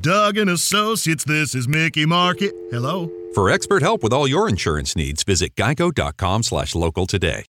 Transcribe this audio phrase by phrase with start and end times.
[0.00, 2.52] Doug and Associates, this is Mickey Marquis.
[2.70, 3.10] Hello?
[3.32, 7.44] For expert help with all your insurance needs, visit geico.com slash local today.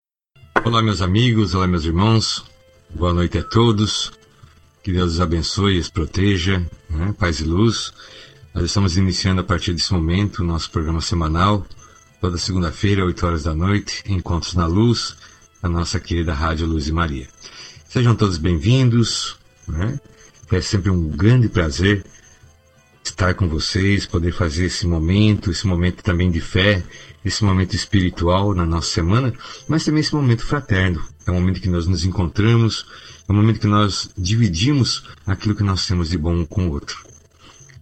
[0.65, 2.43] Olá, meus amigos, olá, meus irmãos.
[2.89, 4.11] Boa noite a todos.
[4.83, 7.13] Que Deus os abençoe e os proteja, né?
[7.17, 7.93] paz e luz.
[8.53, 11.65] Nós estamos iniciando a partir desse momento o nosso programa semanal,
[12.19, 15.15] toda segunda-feira, 8 horas da noite, Encontros na Luz,
[15.61, 17.27] a nossa querida Rádio Luz e Maria.
[17.87, 19.37] Sejam todos bem-vindos.
[19.67, 19.99] Né?
[20.51, 22.03] É sempre um grande prazer
[23.03, 26.83] estar com vocês, poder fazer esse momento, esse momento também de fé,
[27.23, 29.33] esse momento espiritual na nossa semana,
[29.67, 31.03] mas também esse momento fraterno.
[31.25, 32.85] É um momento que nós nos encontramos,
[33.27, 36.71] é um momento que nós dividimos aquilo que nós temos de bom um com o
[36.71, 36.97] outro.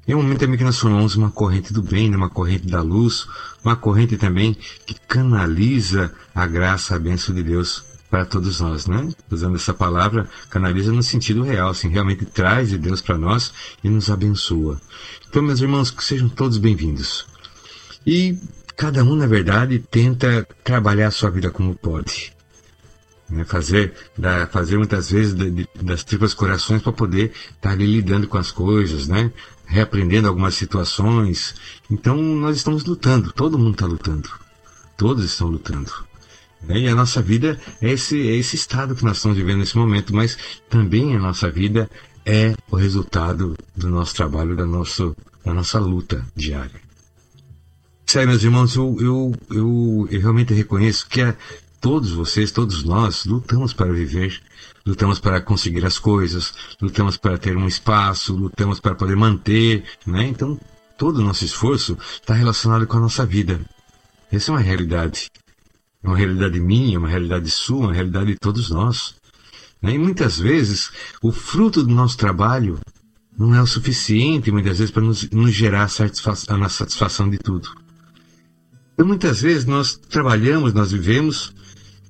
[0.08, 2.17] É um momento também que nós formamos uma corrente do bem, né?
[2.17, 3.27] uma corrente da luz,
[3.63, 9.08] uma corrente também que canaliza a graça, a bênção de Deus para todos nós, né?
[9.30, 13.89] Usando essa palavra, canaliza no sentido real, assim, realmente traz de Deus para nós e
[13.89, 14.81] nos abençoa.
[15.30, 17.27] Então, meus irmãos, que sejam todos bem-vindos.
[18.03, 18.35] E
[18.75, 22.33] cada um, na verdade, tenta trabalhar a sua vida como pode.
[23.30, 23.45] Né?
[23.45, 27.86] Fazer, da, fazer muitas vezes de, de, das tripas corações para poder estar tá ali
[27.86, 29.31] lidando com as coisas, né?
[29.67, 31.53] Reaprendendo algumas situações.
[31.91, 34.31] Então, nós estamos lutando, todo mundo está lutando.
[34.97, 35.93] Todos estão lutando.
[36.64, 36.80] Né?
[36.80, 40.11] E a nossa vida é esse, é esse estado que nós estamos vivendo nesse momento,
[40.11, 40.36] mas
[40.67, 41.88] também a nossa vida
[42.25, 46.81] é o resultado do nosso trabalho, da, nosso, da nossa luta diária.
[48.05, 51.37] Sério, meus irmãos, eu, eu, eu, eu realmente reconheço que é,
[51.79, 54.41] todos vocês, todos nós, lutamos para viver,
[54.85, 60.25] lutamos para conseguir as coisas, lutamos para ter um espaço, lutamos para poder manter, né?
[60.25, 60.59] Então,
[60.97, 63.61] todo o nosso esforço está relacionado com a nossa vida.
[64.31, 65.29] Essa é uma realidade.
[66.03, 69.15] É uma realidade minha, uma realidade sua, uma realidade de todos nós.
[69.81, 69.93] Né?
[69.93, 70.91] E muitas vezes
[71.21, 72.79] o fruto do nosso trabalho
[73.37, 75.87] não é o suficiente, muitas vezes, para nos, nos gerar a
[76.69, 77.69] satisfação, de tudo.
[78.93, 81.53] Então, muitas vezes nós trabalhamos, nós vivemos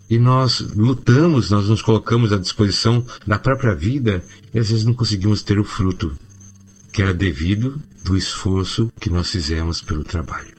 [0.09, 4.94] e nós lutamos, nós nos colocamos à disposição da própria vida e às vezes não
[4.96, 6.18] conseguimos ter o fruto
[6.91, 10.59] que era devido do esforço que nós fizemos pelo trabalho.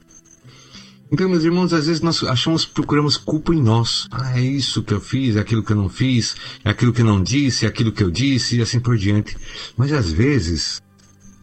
[1.11, 4.07] Então, meus irmãos, às vezes nós achamos, procuramos culpa em nós.
[4.09, 7.01] Ah, é isso que eu fiz, é aquilo que eu não fiz, é aquilo que
[7.01, 9.37] eu não disse, é aquilo que eu disse, e assim por diante.
[9.75, 10.81] Mas às vezes,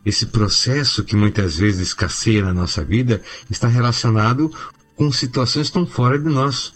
[0.07, 3.21] esse processo que muitas vezes escasseia na nossa vida
[3.51, 4.51] está relacionado
[4.97, 6.73] com situações tão fora de nós.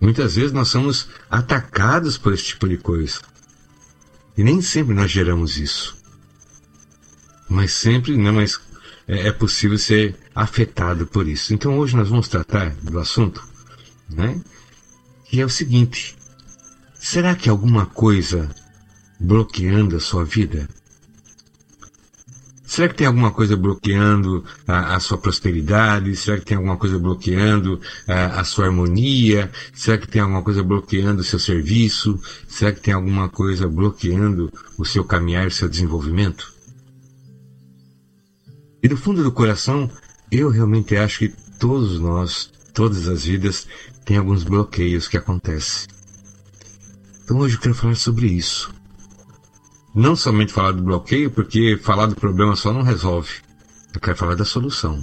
[0.00, 3.20] Muitas vezes nós somos atacados por esse tipo de coisa.
[4.38, 5.96] E nem sempre nós geramos isso.
[7.48, 8.60] Mas sempre, né, mas
[9.08, 11.54] é, é possível ser afetado por isso.
[11.54, 13.46] Então hoje nós vamos tratar do assunto,
[14.08, 14.40] né?
[15.26, 16.16] Que é o seguinte:
[16.94, 18.50] será que alguma coisa
[19.20, 20.68] bloqueando a sua vida?
[22.66, 26.16] Será que tem alguma coisa bloqueando a, a sua prosperidade?
[26.16, 29.48] Será que tem alguma coisa bloqueando a, a, sua harmonia?
[29.72, 32.18] Será que tem alguma coisa bloqueando o seu serviço?
[32.48, 36.52] Será que tem alguma coisa bloqueando o seu caminhar, o seu desenvolvimento?
[38.82, 39.88] E do fundo do coração,
[40.36, 41.28] eu realmente acho que
[41.58, 43.68] todos nós, todas as vidas,
[44.04, 45.88] têm alguns bloqueios que acontecem.
[47.22, 48.72] Então hoje eu quero falar sobre isso.
[49.94, 53.30] Não somente falar do bloqueio, porque falar do problema só não resolve.
[53.94, 55.02] Eu quero falar da solução.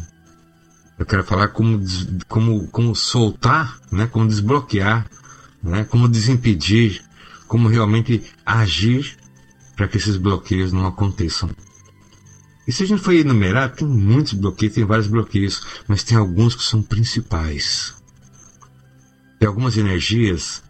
[0.99, 1.81] Eu quero falar como,
[2.27, 4.07] como, como soltar, né?
[4.07, 5.09] como desbloquear,
[5.63, 5.85] né?
[5.85, 7.01] como desimpedir,
[7.47, 9.17] como realmente agir
[9.75, 11.49] para que esses bloqueios não aconteçam.
[12.67, 16.55] E se a gente for enumerar, tem muitos bloqueios, tem vários bloqueios, mas tem alguns
[16.55, 17.95] que são principais.
[19.39, 20.61] Tem algumas energias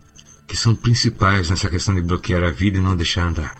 [0.47, 3.55] que são principais nessa questão de bloquear a vida e não deixar andar.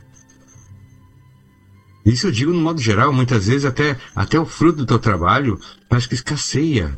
[2.05, 5.59] Isso eu digo no modo geral, muitas vezes até, até o fruto do teu trabalho
[5.88, 6.97] parece que escasseia.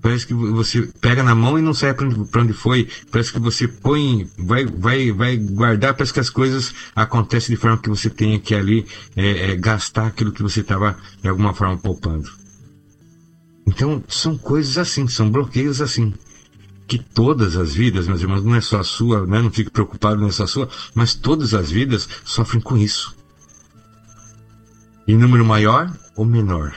[0.00, 1.94] Parece que você pega na mão e não sabe
[2.30, 2.88] para onde, foi.
[3.10, 7.78] Parece que você põe, vai, vai, vai guardar, parece que as coisas acontecem de forma
[7.78, 11.78] que você tenha que ali é, é, gastar aquilo que você estava de alguma forma
[11.78, 12.30] poupando.
[13.66, 16.12] Então, são coisas assim, são bloqueios assim.
[16.86, 19.42] Que todas as vidas, meus irmãos, não é só a sua, né?
[19.42, 23.16] não fique preocupado, não é só a sua, mas todas as vidas sofrem com isso.
[25.08, 26.72] Em número maior ou menor,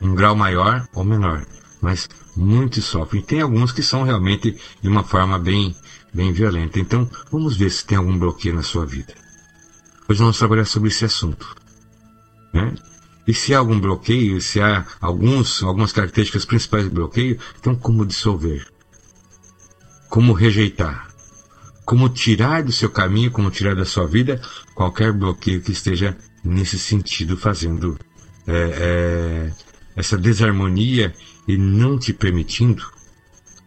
[0.00, 1.46] um grau maior ou menor,
[1.80, 3.22] mas Muitos sofrem.
[3.22, 5.74] Tem alguns que são realmente de uma forma bem,
[6.12, 6.80] bem violenta.
[6.80, 9.14] Então, vamos ver se tem algum bloqueio na sua vida.
[10.08, 11.54] Hoje vamos trabalhar sobre esse assunto.
[12.52, 12.74] Né?
[13.26, 18.04] E se há algum bloqueio, se há alguns, algumas características principais do bloqueio, então como
[18.04, 18.66] dissolver?
[20.10, 21.08] Como rejeitar?
[21.84, 24.40] Como tirar do seu caminho, como tirar da sua vida
[24.74, 27.98] qualquer bloqueio que esteja nesse sentido fazendo
[28.46, 29.52] é, é,
[29.96, 31.14] essa desarmonia
[31.46, 32.84] e não te permitindo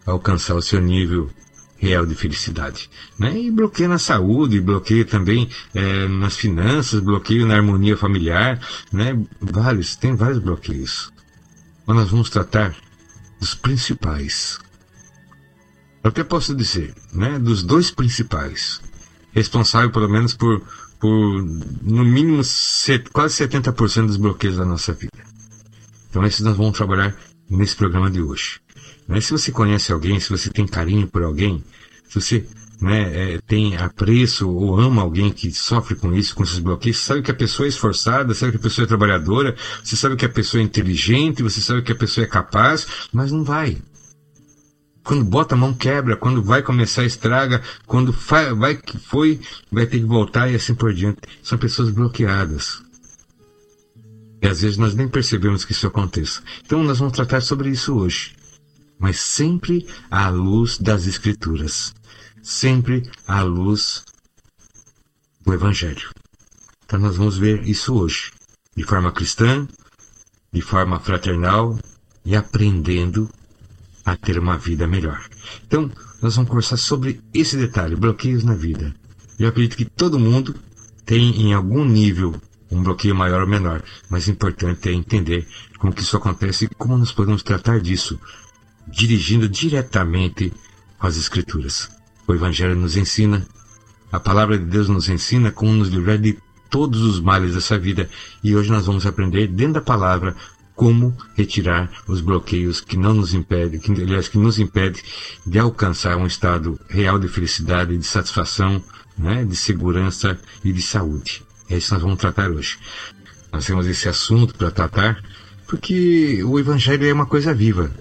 [0.06, 1.30] alcançar o seu nível
[1.78, 2.90] real de felicidade.
[3.20, 3.40] Né?
[3.40, 8.60] E bloqueio na saúde, bloqueio também é, nas finanças, bloqueio na harmonia familiar,
[8.92, 9.18] né?
[9.40, 11.12] vários, tem vários bloqueios.
[11.86, 12.76] Mas nós vamos tratar
[13.40, 14.60] dos principais.
[16.04, 18.82] Eu até posso dizer, né, dos dois principais,
[19.32, 20.62] responsável pelo menos por,
[21.00, 21.44] por
[21.82, 25.24] no mínimo set, quase 70% dos bloqueios da nossa vida.
[26.10, 27.16] Então esses nós vamos trabalhar
[27.50, 28.60] nesse programa de hoje.
[29.08, 29.22] Né?
[29.22, 31.64] Se você conhece alguém, se você tem carinho por alguém,
[32.08, 32.46] se você
[32.82, 37.06] né, é, tem apreço ou ama alguém que sofre com isso, com esses bloqueios, você
[37.06, 40.26] sabe que a pessoa é esforçada, sabe que a pessoa é trabalhadora, você sabe que
[40.26, 43.78] a pessoa é inteligente, você sabe que a pessoa é capaz, mas não vai.
[45.04, 48.14] Quando bota a mão quebra, quando vai começar estraga, quando
[48.58, 49.40] vai que foi,
[49.72, 51.22] vai ter que voltar e assim por diante.
[51.42, 52.84] São pessoas bloqueadas.
[54.42, 56.42] E às vezes nós nem percebemos que isso aconteça.
[56.66, 58.36] Então nós vamos tratar sobre isso hoje.
[59.00, 61.94] Mas sempre à luz das Escrituras.
[62.42, 64.04] Sempre à luz
[65.46, 66.10] do Evangelho.
[66.86, 68.32] Então nós vamos ver isso hoje.
[68.76, 69.68] De forma cristã,
[70.52, 71.78] de forma fraternal
[72.24, 73.30] e aprendendo
[74.06, 75.22] a ter uma vida melhor.
[75.66, 75.92] Então,
[76.22, 78.96] nós vamos conversar sobre esse detalhe, bloqueios na vida.
[79.38, 80.56] Eu acredito que todo mundo
[81.06, 82.34] tem em algum nível
[82.72, 85.48] um bloqueio maior ou menor, mas o importante é entender
[85.78, 88.20] como que isso acontece e como nós podemos tratar disso,
[88.88, 90.52] dirigindo diretamente
[91.00, 91.90] as Escrituras.
[92.28, 93.46] O Evangelho nos ensina,
[94.12, 96.38] a palavra de Deus nos ensina como nos livrar de
[96.70, 98.10] todos os males dessa vida
[98.44, 100.36] e hoje nós vamos aprender dentro da palavra
[100.76, 105.04] como retirar os bloqueios que não nos impede, que, aliás, que nos impede
[105.46, 108.84] de alcançar um estado real de felicidade, de satisfação,
[109.18, 111.44] né, de segurança e de saúde.
[111.70, 112.78] É isso que nós vamos tratar hoje.
[113.52, 115.22] Nós temos esse assunto para tratar
[115.68, 117.92] porque o Evangelho é uma coisa viva.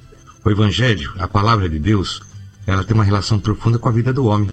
[0.45, 2.23] O Evangelho, a palavra de Deus,
[2.67, 4.51] ela tem uma relação profunda com a vida do homem.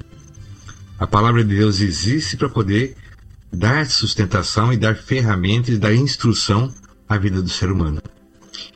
[0.98, 2.96] A palavra de Deus existe para poder
[3.52, 6.74] dar sustentação e dar ferramentas, dar instrução
[7.08, 8.02] à vida do ser humano.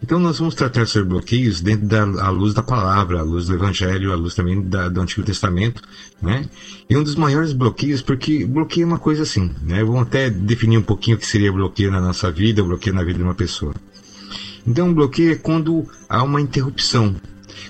[0.01, 4.11] Então nós vamos tratar sobre bloqueios dentro da luz da palavra, à luz do Evangelho,
[4.11, 5.81] à luz também da, do Antigo Testamento,
[6.21, 6.45] né?
[6.89, 9.83] E um dos maiores bloqueios, porque bloqueio é uma coisa assim, né?
[9.83, 13.17] Vamos até definir um pouquinho o que seria bloqueio na nossa vida, bloqueio na vida
[13.17, 13.73] de uma pessoa.
[14.65, 17.15] Então, bloqueio é quando há uma interrupção,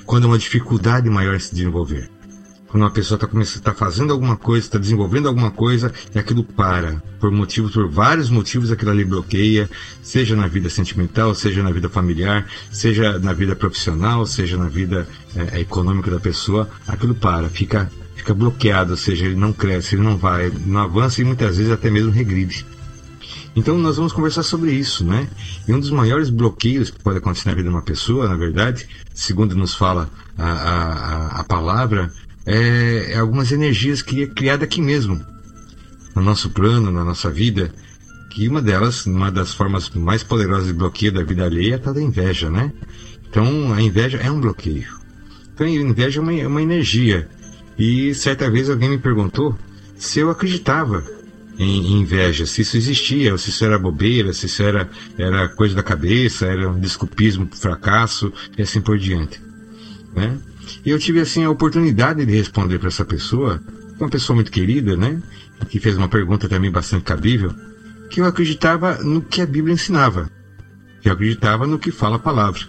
[0.05, 2.09] quando há uma dificuldade maior se desenvolver.
[2.67, 6.43] Quando uma pessoa está começando, tá fazendo alguma coisa, está desenvolvendo alguma coisa e aquilo
[6.43, 7.01] para.
[7.19, 9.69] Por motivos, por vários motivos, aquilo ali bloqueia,
[10.01, 15.07] seja na vida sentimental, seja na vida familiar, seja na vida profissional, seja na vida
[15.35, 20.03] é, econômica da pessoa, aquilo para, fica, fica bloqueado, ou seja, ele não cresce, ele
[20.03, 22.65] não vai, não avança e muitas vezes até mesmo regride.
[23.55, 25.27] Então nós vamos conversar sobre isso, né?
[25.67, 28.87] E um dos maiores bloqueios que pode acontecer na vida de uma pessoa, na verdade,
[29.15, 32.11] segundo nos fala a, a, a palavra,
[32.47, 35.23] é, é algumas energias que é criada aqui mesmo,
[36.15, 37.71] no nosso plano, na nossa vida,
[38.29, 41.79] que uma delas, uma das formas mais poderosas de bloqueio da vida alheia é a
[41.79, 42.71] tal da inveja, né?
[43.29, 44.87] Então a inveja é um bloqueio.
[45.53, 47.27] Então a inveja é uma, é uma energia.
[47.77, 49.57] E certa vez alguém me perguntou
[49.97, 51.03] se eu acreditava
[51.59, 55.49] em, em inveja, se isso existia, ou se isso era bobeira, se isso era, era
[55.49, 59.41] coisa da cabeça, era um desculpismo, fracasso, e assim por diante.
[60.15, 60.37] Né?
[60.85, 63.61] E eu tive assim a oportunidade de responder para essa pessoa,
[63.99, 65.21] uma pessoa muito querida, né?
[65.69, 67.53] Que fez uma pergunta também bastante cabível,
[68.09, 70.29] que eu acreditava no que a Bíblia ensinava,
[71.03, 72.61] eu acreditava no que fala a palavra,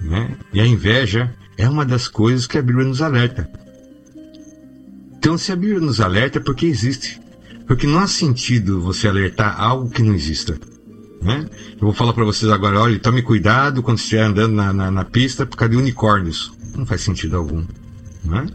[0.00, 0.36] né?
[0.52, 3.48] E a inveja é uma das coisas que a Bíblia nos alerta.
[5.18, 7.20] Então, se a Bíblia nos alerta, é porque existe.
[7.66, 10.58] Porque não há sentido você alertar algo que não exista.
[11.20, 11.46] Né?
[11.74, 15.04] Eu vou falar para vocês agora, olha, tome cuidado quando estiver andando na, na, na
[15.04, 16.52] pista por causa de unicórnios.
[16.74, 17.64] Não faz sentido algum.
[18.24, 18.46] Né?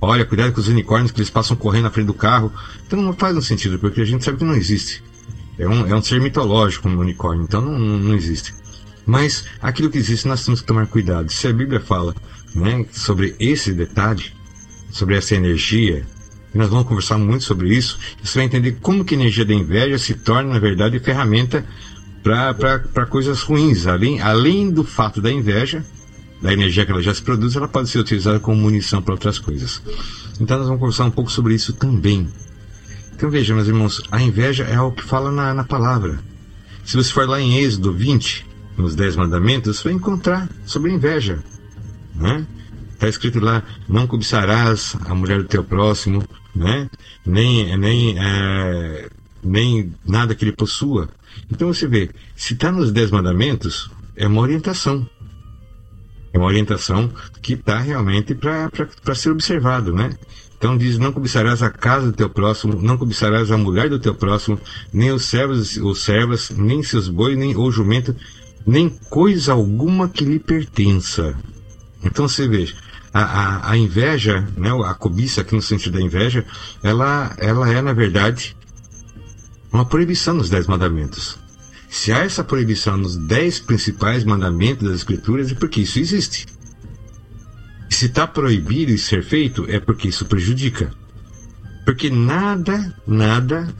[0.00, 2.52] Olha, cuidado com os unicórnios que eles passam correndo na frente do carro.
[2.86, 5.02] Então não faz um sentido, porque a gente sabe que não existe.
[5.58, 8.54] É um, é um ser mitológico um unicórnio, então não, não, existe.
[9.04, 11.30] Mas aquilo que existe nós temos que tomar cuidado.
[11.32, 12.14] Se a Bíblia fala
[12.54, 14.32] né, sobre esse detalhe,
[14.90, 16.06] sobre essa energia,
[16.54, 19.52] e nós vamos conversar muito sobre isso, você vai entender como que a energia da
[19.52, 21.66] inveja se torna, na verdade, ferramenta
[22.22, 23.86] para coisas ruins.
[23.86, 25.84] Além, além do fato da inveja,
[26.40, 29.38] da energia que ela já se produz, ela pode ser utilizada como munição para outras
[29.38, 29.82] coisas.
[30.40, 32.28] Então nós vamos conversar um pouco sobre isso também.
[33.14, 36.20] Então veja, meus irmãos, a inveja é algo que fala na, na palavra.
[36.84, 40.94] Se você for lá em Êxodo 20, nos Dez Mandamentos, você vai encontrar sobre a
[40.94, 41.42] inveja.
[42.14, 42.46] Né?
[42.92, 46.88] Está escrito lá, não cobiçarás a mulher do teu próximo, né?
[47.26, 49.08] nem, nem, é,
[49.42, 51.08] nem nada que ele possua.
[51.50, 55.08] Então você vê, se está nos Dez Mandamentos, é uma orientação.
[56.38, 57.10] Uma orientação
[57.42, 60.16] que está realmente para ser observado, né?
[60.56, 64.14] Então diz: Não cobiçarás a casa do teu próximo, não cobiçarás a mulher do teu
[64.14, 64.60] próximo,
[64.92, 68.14] nem os servos ou servas, nem seus bois, nem o jumento,
[68.64, 71.36] nem coisa alguma que lhe pertença.
[72.04, 72.76] Então você veja,
[73.12, 76.44] a, a, a, inveja, né, a cobiça aqui no sentido da inveja,
[76.84, 78.56] ela, ela é, na verdade,
[79.72, 81.36] uma proibição nos Dez Mandamentos.
[81.98, 86.46] Se há essa proibição nos dez principais mandamentos das Escrituras, é porque isso existe.
[87.90, 90.92] E se está proibido de ser feito, é porque isso prejudica.
[91.84, 93.74] Porque nada, nada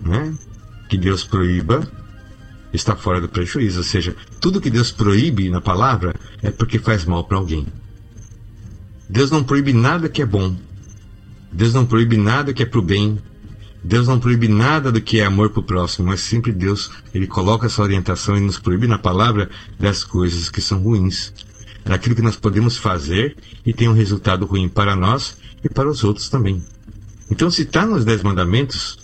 [0.00, 0.34] né,
[0.88, 1.88] que Deus proíba
[2.72, 3.78] está fora do prejuízo.
[3.78, 7.64] Ou seja, tudo que Deus proíbe na palavra é porque faz mal para alguém.
[9.08, 10.56] Deus não proíbe nada que é bom.
[11.52, 13.20] Deus não proíbe nada que é para o bem.
[13.86, 17.28] Deus não proíbe nada do que é amor para o próximo, mas sempre Deus ele
[17.28, 21.32] coloca essa orientação e nos proíbe na palavra das coisas que são ruins,
[21.84, 26.02] daquilo que nós podemos fazer e tem um resultado ruim para nós e para os
[26.02, 26.60] outros também.
[27.30, 28.98] Então, se está nos Dez Mandamentos,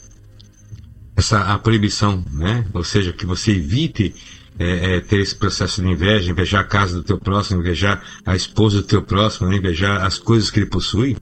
[1.15, 2.67] essa a proibição, né?
[2.75, 4.13] ou seja, que você evite
[4.59, 8.35] é, é, ter esse processo de inveja, invejar a casa do teu próximo, invejar a
[8.35, 9.59] esposa do teu próximo, né?
[9.59, 11.17] invejar as coisas que ele possui,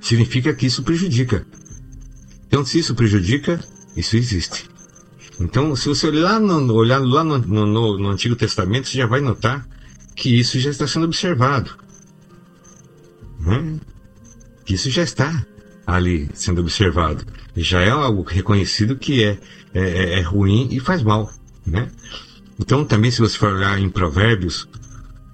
[0.00, 1.46] significa que isso prejudica
[2.54, 3.58] então, se isso prejudica,
[3.96, 4.70] isso existe.
[5.40, 9.20] Então, se você olhar, no, olhar lá no, no, no, Antigo Testamento, você já vai
[9.20, 9.66] notar
[10.14, 11.72] que isso já está sendo observado.
[13.40, 13.80] Né?
[14.64, 15.44] Que isso já está
[15.84, 17.26] ali sendo observado.
[17.56, 19.36] Já é algo reconhecido que é,
[19.74, 21.28] é, é, é ruim e faz mal.
[21.66, 21.90] Né?
[22.56, 24.68] Então, também, se você for olhar em Provérbios,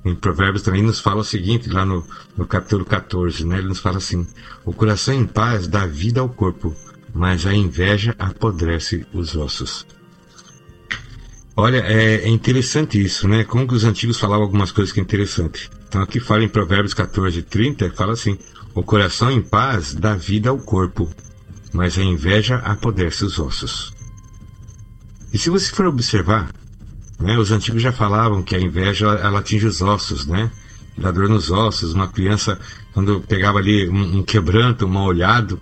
[0.06, 2.02] em Provérbios também nos fala o seguinte, lá no,
[2.34, 3.58] no capítulo 14, né?
[3.58, 4.26] ele nos fala assim:
[4.64, 6.74] O coração em paz dá vida ao corpo
[7.14, 9.86] mas a inveja apodrece os ossos.
[11.56, 13.44] Olha, é, é, interessante isso, né?
[13.44, 15.70] Como que os antigos falavam algumas coisas que é interessante.
[15.88, 18.38] Então aqui fala em Provérbios 14, 30, fala assim,
[18.74, 21.10] o coração em paz dá vida ao corpo,
[21.72, 23.92] mas a inveja apodrece os ossos.
[25.32, 26.50] E se você for observar,
[27.18, 30.50] né, os antigos já falavam que a inveja ela atinge os ossos, né?
[30.96, 31.94] Dá dor nos ossos.
[31.94, 32.58] Uma criança,
[32.92, 35.60] quando pegava ali um, um quebranto, um mal olhado,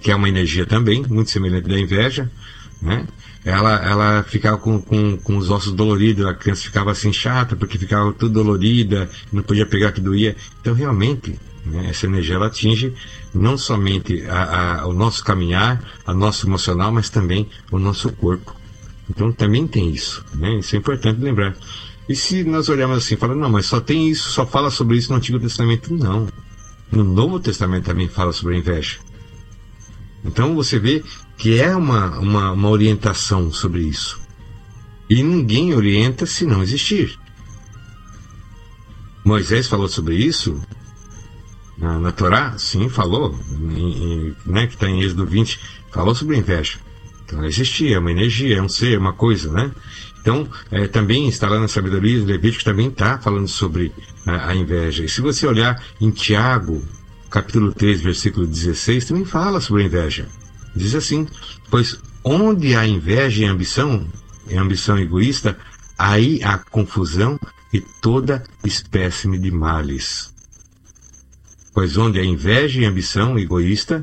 [0.00, 2.30] que é uma energia também, muito semelhante da inveja,
[2.80, 3.06] né?
[3.44, 7.78] Ela, ela ficava com, com, com os ossos doloridos, a criança ficava assim chata, porque
[7.78, 10.34] ficava tudo dolorida, não podia pegar que doía.
[10.60, 12.94] Então, realmente, né, essa energia ela atinge
[13.34, 18.56] não somente a, a, o nosso caminhar, a nosso emocional, mas também o nosso corpo.
[19.10, 20.58] Então, também tem isso, né?
[20.58, 21.54] Isso é importante lembrar.
[22.08, 25.10] E se nós olharmos assim, falando, não, mas só tem isso, só fala sobre isso
[25.10, 25.94] no Antigo Testamento?
[25.94, 26.28] Não.
[26.90, 28.98] No Novo Testamento também fala sobre a inveja.
[30.24, 31.02] Então você vê
[31.36, 34.20] que é uma, uma, uma orientação sobre isso.
[35.08, 37.18] E ninguém orienta se não existir.
[39.24, 40.60] Moisés falou sobre isso
[41.76, 42.56] na, na Torá?
[42.58, 43.38] Sim, falou.
[43.52, 45.60] Em, em, né, que está em Êxodo 20,
[45.92, 46.78] falou sobre inveja.
[47.24, 49.72] Então ela existia, é uma energia, é um ser, é uma coisa, né?
[50.20, 53.92] Então, é, também está lá na sabedoria, Levítico também está falando sobre
[54.26, 55.04] a, a, inveja.
[55.04, 56.82] E se você olhar em Tiago,
[57.34, 60.28] capítulo 3, versículo 16, também fala sobre a inveja.
[60.72, 61.26] Diz assim:
[61.68, 64.06] Pois onde há inveja e ambição,
[64.48, 65.58] e ambição egoísta,
[65.98, 67.36] aí há confusão
[67.72, 70.32] e toda espécime de males.
[71.72, 74.00] Pois onde há inveja e ambição egoísta,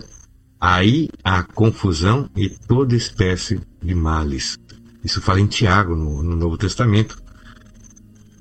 [0.60, 4.60] aí há confusão e toda espécie de males.
[5.06, 7.18] Isso fala em Tiago, no, no Novo Testamento.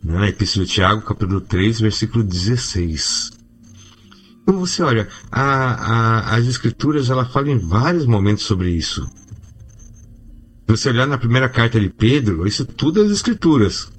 [0.02, 3.39] Na Epístola de Tiago, capítulo 3, versículo 16.
[4.50, 9.06] Então você olha, a, a, as escrituras ela falam em vários momentos sobre isso.
[9.06, 13.92] Se você olhar na primeira carta de Pedro, isso tudo é as escrituras.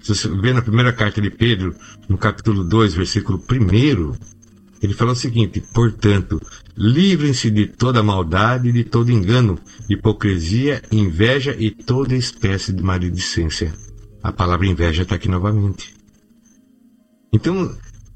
[0.00, 1.76] Se você ver na primeira carta de Pedro,
[2.08, 4.12] no capítulo 2, versículo 1,
[4.82, 6.42] ele fala o seguinte: Portanto,
[6.76, 9.56] livrem-se de toda maldade de todo engano,
[9.88, 13.72] hipocrisia, inveja e toda espécie de maledicência.
[14.24, 15.94] A palavra inveja está aqui novamente.
[17.32, 17.72] Então,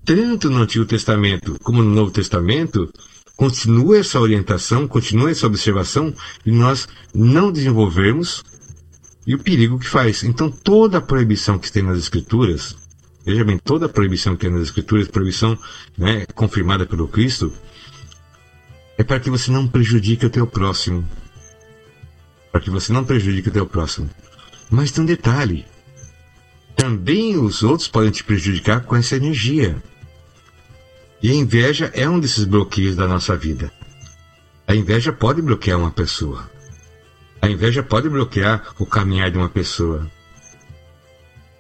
[0.07, 2.91] tanto no Antigo Testamento como no Novo Testamento,
[3.37, 6.15] continua essa orientação, continua essa observação
[6.47, 8.43] e nós não desenvolvermos
[9.27, 10.23] e o perigo que faz.
[10.23, 12.77] Então, toda a proibição que tem nas Escrituras,
[13.27, 15.59] Veja bem, toda a proibição que tem nas Escrituras, proibição
[15.99, 17.53] né, confirmada pelo Cristo,
[18.97, 21.05] é para que você não prejudique o teu próximo.
[22.53, 24.09] Para que você não prejudique o teu próximo.
[24.71, 25.67] Mas tem um detalhe.
[26.77, 29.83] Também os outros podem te prejudicar com essa energia.
[31.27, 33.73] E a inveja é um desses bloqueios da nossa vida.
[34.65, 36.49] A inveja pode bloquear uma pessoa.
[37.43, 40.09] A inveja pode bloquear o caminhar de uma pessoa.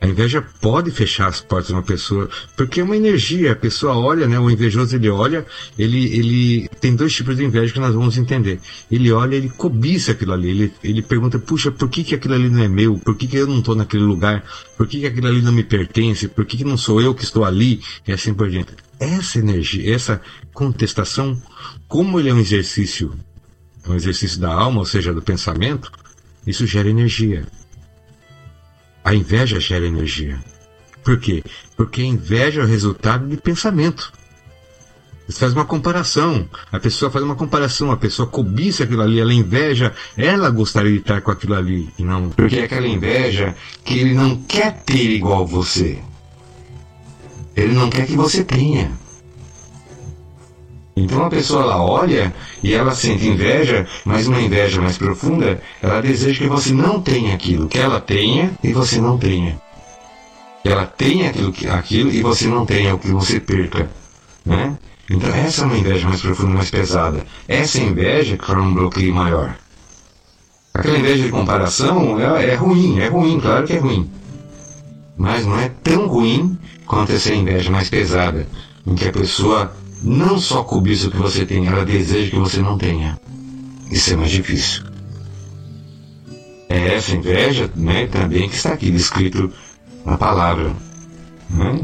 [0.06, 3.50] A inveja pode fechar as portas de uma pessoa, porque é uma energia.
[3.50, 4.38] A pessoa olha, né?
[4.38, 5.44] O invejoso ele olha,
[5.76, 8.60] ele, ele tem dois tipos de inveja que nós vamos entender.
[8.88, 10.50] Ele olha, ele cobiça aquilo ali.
[10.50, 12.96] Ele, ele pergunta, puxa, por que, que aquilo ali não é meu?
[13.00, 14.44] Por que, que eu não estou naquele lugar?
[14.76, 16.28] Por que, que aquilo ali não me pertence?
[16.28, 17.80] Por que, que não sou eu que estou ali?
[18.06, 18.74] E assim por diante.
[19.00, 20.20] Essa energia, essa
[20.54, 21.36] contestação,
[21.88, 23.12] como ele é um exercício,
[23.88, 25.90] um exercício da alma, ou seja, do pensamento,
[26.46, 27.44] isso gera energia.
[29.06, 30.36] A inveja gera energia.
[31.04, 31.44] Por quê?
[31.76, 34.12] Porque a inveja é o resultado de pensamento.
[35.28, 36.48] Você faz uma comparação.
[36.72, 37.92] A pessoa faz uma comparação.
[37.92, 41.88] A pessoa cobiça aquilo ali, ela inveja, ela gostaria de estar com aquilo ali.
[41.96, 42.30] E não.
[42.30, 46.00] Porque é aquela inveja que ele não quer ter igual você.
[47.54, 48.90] Ele não quer que você tenha.
[50.96, 56.00] Então a pessoa ela olha e ela sente inveja, mas uma inveja mais profunda, ela
[56.00, 59.60] deseja que você não tenha aquilo, que ela tenha e você não tenha.
[60.62, 63.90] Que ela tenha aquilo, aquilo e você não tenha, o que você perca.
[64.44, 64.78] Né?
[65.10, 67.26] Então essa é uma inveja mais profunda, mais pesada.
[67.46, 69.54] Essa inveja que um bloqueio maior.
[70.72, 74.10] Aquela inveja de comparação é ruim, é ruim, claro que é ruim.
[75.16, 78.46] Mas não é tão ruim quanto essa inveja mais pesada,
[78.86, 79.72] em que a pessoa
[80.02, 83.18] não só cobiça o que você tem, ela deseja que você não tenha.
[83.90, 84.84] Isso é mais difícil.
[86.68, 89.52] É essa inveja né, também que está aqui descrito
[90.04, 90.72] na palavra.
[91.50, 91.80] Né?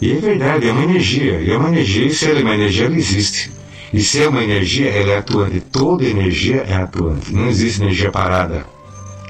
[0.00, 1.40] E é verdade, é uma energia.
[1.40, 3.52] E é uma energia, e se ela é uma energia, ela existe.
[3.92, 5.60] E se é uma energia, ela é atuante.
[5.60, 7.32] Toda energia é atuante.
[7.32, 8.66] Não existe energia parada.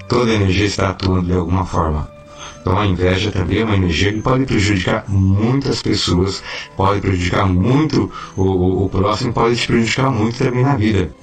[0.08, 2.13] Toda energia está atuando de alguma forma.
[2.64, 6.42] Então a inveja também é uma energia que pode prejudicar muitas pessoas,
[6.74, 11.14] pode prejudicar muito o, o, o próximo, pode te prejudicar muito também na vida.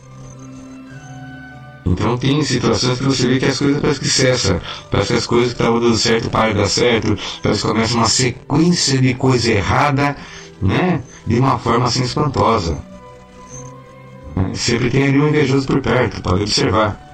[1.84, 5.26] Então tem situações que você vê que as coisas parece que cessam, parece que as
[5.26, 9.16] coisas que estavam dando certo param de dar certo, parece que começa uma sequência de
[9.16, 10.16] coisa errada,
[10.62, 11.02] né?
[11.26, 12.78] De uma forma assim espantosa.
[14.54, 17.11] Sempre tem ali um invejoso por perto, pode observar.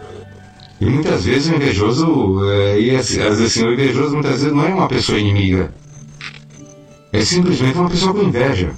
[0.80, 4.66] E muitas vezes o invejoso, é, e às vezes assim, o invejoso muitas vezes não
[4.66, 5.74] é uma pessoa inimiga.
[7.12, 8.72] É simplesmente uma pessoa com inveja.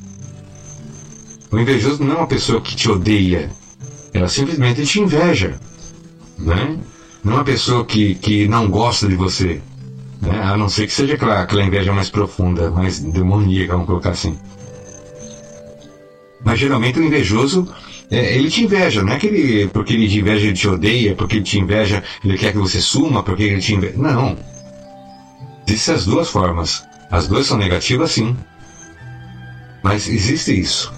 [1.52, 3.50] O invejoso não é uma pessoa que te odeia.
[4.14, 5.60] Ela simplesmente te inveja.
[6.38, 6.78] Né?
[7.24, 9.62] Não é uma pessoa que, que não gosta de você.
[10.22, 10.42] Né?
[10.42, 14.38] A não ser que seja aquela, aquela inveja mais profunda, mais demoníaca, vamos colocar assim.
[16.44, 17.68] Mas geralmente o invejoso
[18.12, 21.15] é, ele te inveja, não é que ele, porque ele te inveja, ele te odeia,
[21.15, 23.98] porque ele te inveja, ele quer que você suma, porque ele te inveja.
[23.98, 24.36] Não.
[25.67, 26.84] Existem as duas formas.
[27.12, 28.36] As duas são negativas, sim.
[29.84, 30.91] Mas existe isso.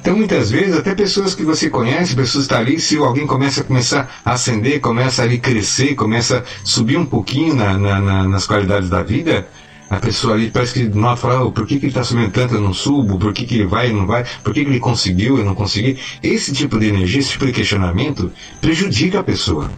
[0.00, 3.62] Então, muitas vezes, até pessoas que você conhece, pessoas que estão ali, se alguém começa
[3.62, 8.28] a começar a ascender, começa a crescer, começa a subir um pouquinho na, na, na,
[8.28, 9.48] nas qualidades da vida,
[9.90, 12.54] a pessoa ali parece que nota fala, oh, por que, que ele está subindo tanto,
[12.54, 14.80] eu não subo, por que, que ele vai e não vai, por que, que ele
[14.80, 15.98] conseguiu, eu não consegui.
[16.22, 19.70] Esse tipo de energia, esse tipo de questionamento prejudica a pessoa.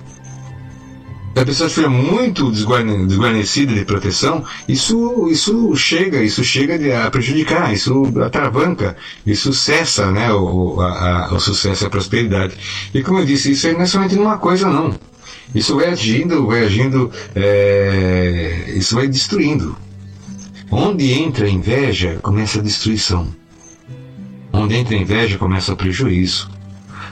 [1.35, 8.11] A pessoa estiver muito desguarnecida de proteção, isso, isso chega, isso chega a prejudicar, isso
[8.25, 12.57] atravanca, isso cessa né, o, a, a, o sucesso e a prosperidade.
[12.95, 14.95] E como eu disse, isso não é somente numa coisa não.
[15.55, 19.77] Isso vai agindo, vai agindo, é, isso vai destruindo.
[20.71, 23.29] Onde entra a inveja, começa a destruição.
[24.53, 26.51] Onde entra a inveja, começa o prejuízo.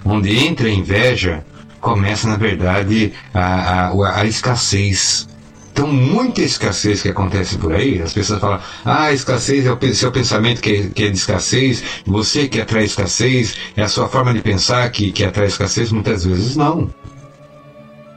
[0.04, 1.44] Onde entra a inveja,
[1.80, 5.28] começa, na verdade, a, a, a escassez.
[5.72, 10.12] Então, muita escassez que acontece por aí, as pessoas falam, ah, escassez é o seu
[10.12, 14.32] pensamento que é, que é de escassez, você que atrai escassez, é a sua forma
[14.32, 16.88] de pensar que, que atrai escassez, muitas vezes não.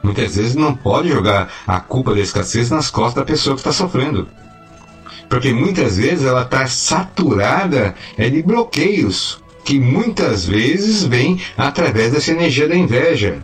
[0.04, 3.72] Muitas vezes não pode jogar a culpa da escassez nas costas da pessoa que está
[3.72, 4.28] sofrendo.
[5.28, 12.30] Porque muitas vezes ela está saturada é de bloqueios que muitas vezes vêm através dessa
[12.30, 13.42] energia da inveja.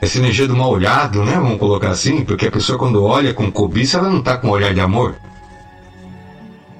[0.00, 1.32] Essa energia do mal olhado, né?
[1.32, 4.50] Vamos colocar assim, porque a pessoa quando olha com cobiça, ela não está com um
[4.50, 5.16] olhar de amor.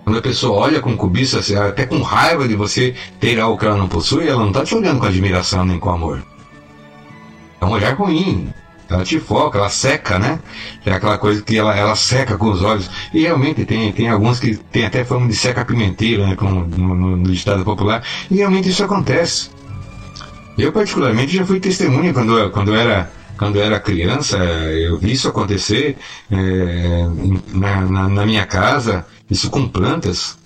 [0.04, 3.76] Quando a pessoa olha com cobiça, até com raiva de você ter algo que ela
[3.76, 6.22] não possui, ela não está te olhando com admiração nem com amor.
[7.60, 8.54] É um olhar ruim.
[8.88, 10.38] Ela te foca, ela seca, né?
[10.85, 12.90] É aquela coisa que ela, ela seca com os olhos.
[13.12, 16.37] E realmente tem, tem alguns que tem até fama de seca pimenteira, né?
[16.37, 18.03] Como no, no, no ditado popular.
[18.31, 19.51] E realmente isso acontece.
[20.57, 25.96] Eu particularmente já fui testemunha quando, quando era quando era criança, eu vi isso acontecer
[26.29, 27.07] é,
[27.53, 30.37] na, na, na, minha casa, isso com plantas.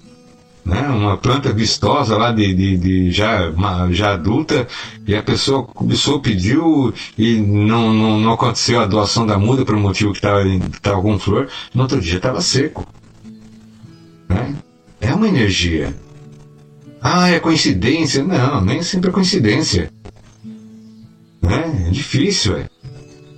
[0.65, 0.81] Né?
[0.89, 4.67] Uma planta vistosa lá de, de, de já, uma, já adulta,
[5.07, 9.77] e a pessoa começou, pediu e não, não, não aconteceu a doação da muda por
[9.77, 12.87] motivo que estava com flor, no outro dia estava seco.
[14.29, 14.55] Né?
[15.01, 15.95] É uma energia.
[17.01, 18.23] Ah, é coincidência?
[18.23, 19.91] Não, nem sempre é coincidência.
[21.43, 21.87] Né?
[21.89, 22.72] É difícil, é.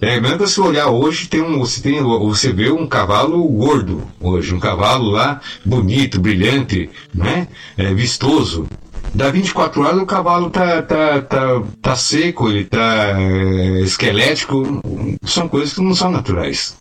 [0.04, 4.54] É, mesmo se olhar hoje, tem um, você, tem, você vê um cavalo gordo hoje,
[4.54, 7.48] um cavalo lá bonito, brilhante, né?
[7.74, 8.68] É, vistoso.
[9.14, 14.82] Dá 24 horas o cavalo tá, tá, tá, tá seco, ele tá é, esquelético.
[15.24, 16.76] São coisas que não são naturais.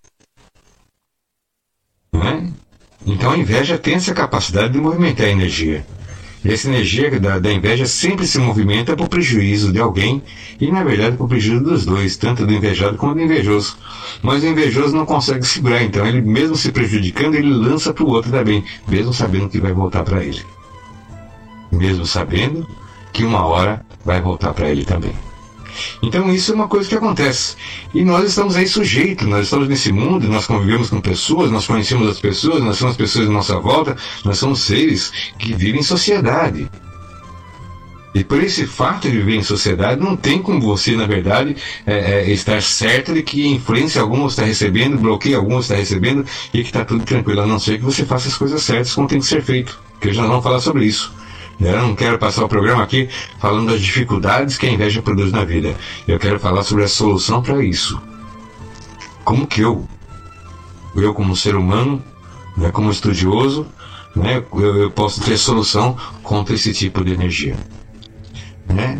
[2.12, 2.52] Né?
[3.06, 5.86] Então a inveja tem essa capacidade de movimentar a energia.
[6.46, 10.22] Essa energia da, da inveja sempre se movimenta para o prejuízo de alguém
[10.60, 13.78] e, na verdade, para o prejuízo dos dois, tanto do invejado como do invejoso.
[14.22, 18.10] Mas o invejoso não consegue segurar, então ele, mesmo se prejudicando, ele lança para o
[18.10, 20.42] outro também, mesmo sabendo que vai voltar para ele.
[21.72, 22.68] Mesmo sabendo
[23.14, 25.14] que uma hora vai voltar para ele também.
[26.02, 27.56] Então isso é uma coisa que acontece.
[27.94, 32.08] E nós estamos aí sujeitos, nós estamos nesse mundo, nós convivemos com pessoas, nós conhecemos
[32.08, 36.70] as pessoas, nós somos pessoas à nossa volta, nós somos seres que vivem em sociedade.
[38.14, 41.96] E por esse fato de viver em sociedade, não tem como você, na verdade, é,
[41.96, 46.70] é, estar certo de que influência alguma está recebendo, bloqueio algum está recebendo e que
[46.70, 49.26] está tudo tranquilo, a não ser que você faça as coisas certas como tem que
[49.26, 49.80] ser feito.
[50.00, 51.12] Que já vamos falar sobre isso.
[51.60, 55.46] Eu não quero passar o programa aqui falando das dificuldades que a inveja produz na
[55.46, 55.76] vida.
[56.08, 58.02] Eu quero falar sobre a solução para isso.
[59.24, 59.88] Como que eu,
[60.96, 62.04] eu como ser humano,
[62.58, 63.66] né, como estudioso,
[64.16, 67.56] né, eu, eu posso ter solução contra esse tipo de energia.
[68.68, 69.00] Né?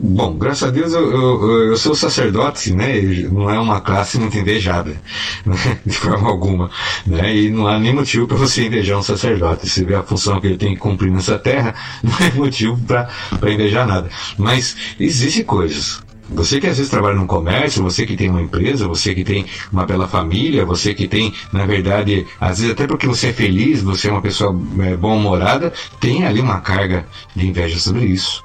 [0.00, 3.02] Bom, graças a Deus eu, eu, eu, sou sacerdote, né?
[3.30, 4.90] Não é uma classe muito invejada,
[5.44, 5.78] né?
[5.84, 6.70] de forma alguma,
[7.06, 7.36] né?
[7.36, 9.68] E não há nem motivo para você invejar um sacerdote.
[9.68, 13.52] Se vê a função que ele tem que cumprir nessa terra, não é motivo para
[13.52, 14.08] invejar nada.
[14.38, 16.02] Mas existem coisas.
[16.30, 19.44] Você que às vezes trabalha num comércio, você que tem uma empresa, você que tem
[19.70, 23.82] uma bela família, você que tem, na verdade, às vezes até porque você é feliz,
[23.82, 28.42] você é uma pessoa é, bom-humorada, tem ali uma carga de inveja sobre isso.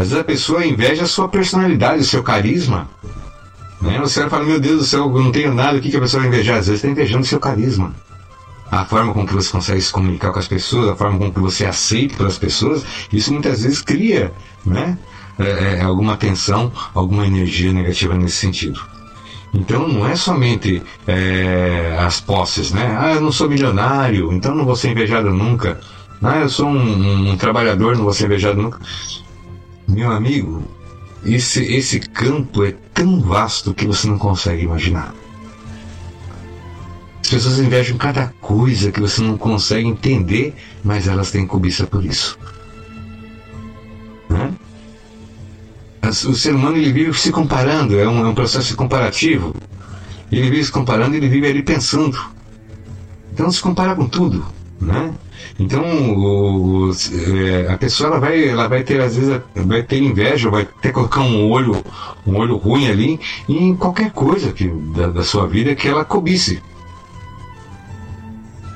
[0.00, 2.88] Às vezes a pessoa inveja a sua personalidade, o seu carisma.
[3.82, 3.98] Né?
[4.00, 6.22] Você fala, meu Deus do céu, eu não tenho nada, o que, que a pessoa
[6.22, 6.56] vai invejar?
[6.58, 7.94] Às vezes está invejando o seu carisma.
[8.70, 11.40] A forma com que você consegue se comunicar com as pessoas, a forma com que
[11.40, 12.82] você é aceita pelas pessoas,
[13.12, 14.32] isso muitas vezes cria
[14.64, 14.96] né?
[15.38, 18.80] É, é, alguma tensão, alguma energia negativa nesse sentido.
[19.52, 22.96] Então não é somente é, as posses, né?
[22.98, 25.78] Ah, eu não sou milionário, então não vou ser invejado nunca.
[26.22, 28.78] Ah, eu sou um, um, um trabalhador, não vou ser invejado nunca.
[29.90, 30.62] Meu amigo,
[31.24, 35.12] esse, esse campo é tão vasto que você não consegue imaginar.
[37.20, 42.04] As pessoas invejam cada coisa que você não consegue entender, mas elas têm cobiça por
[42.04, 42.38] isso.
[44.28, 44.52] Né?
[46.02, 49.54] O ser humano ele vive se comparando, é um, é um processo comparativo.
[50.30, 52.18] Ele vive se comparando, ele vive ali pensando.
[53.32, 54.46] Então se compara com tudo,
[54.80, 55.12] né?
[55.60, 55.82] Então,
[56.16, 60.66] o, é, a pessoa ela vai, ela vai ter, às vezes, vai ter inveja, vai
[60.80, 61.84] que colocar um olho,
[62.26, 66.62] um olho ruim ali em qualquer coisa que, da, da sua vida que ela cobice.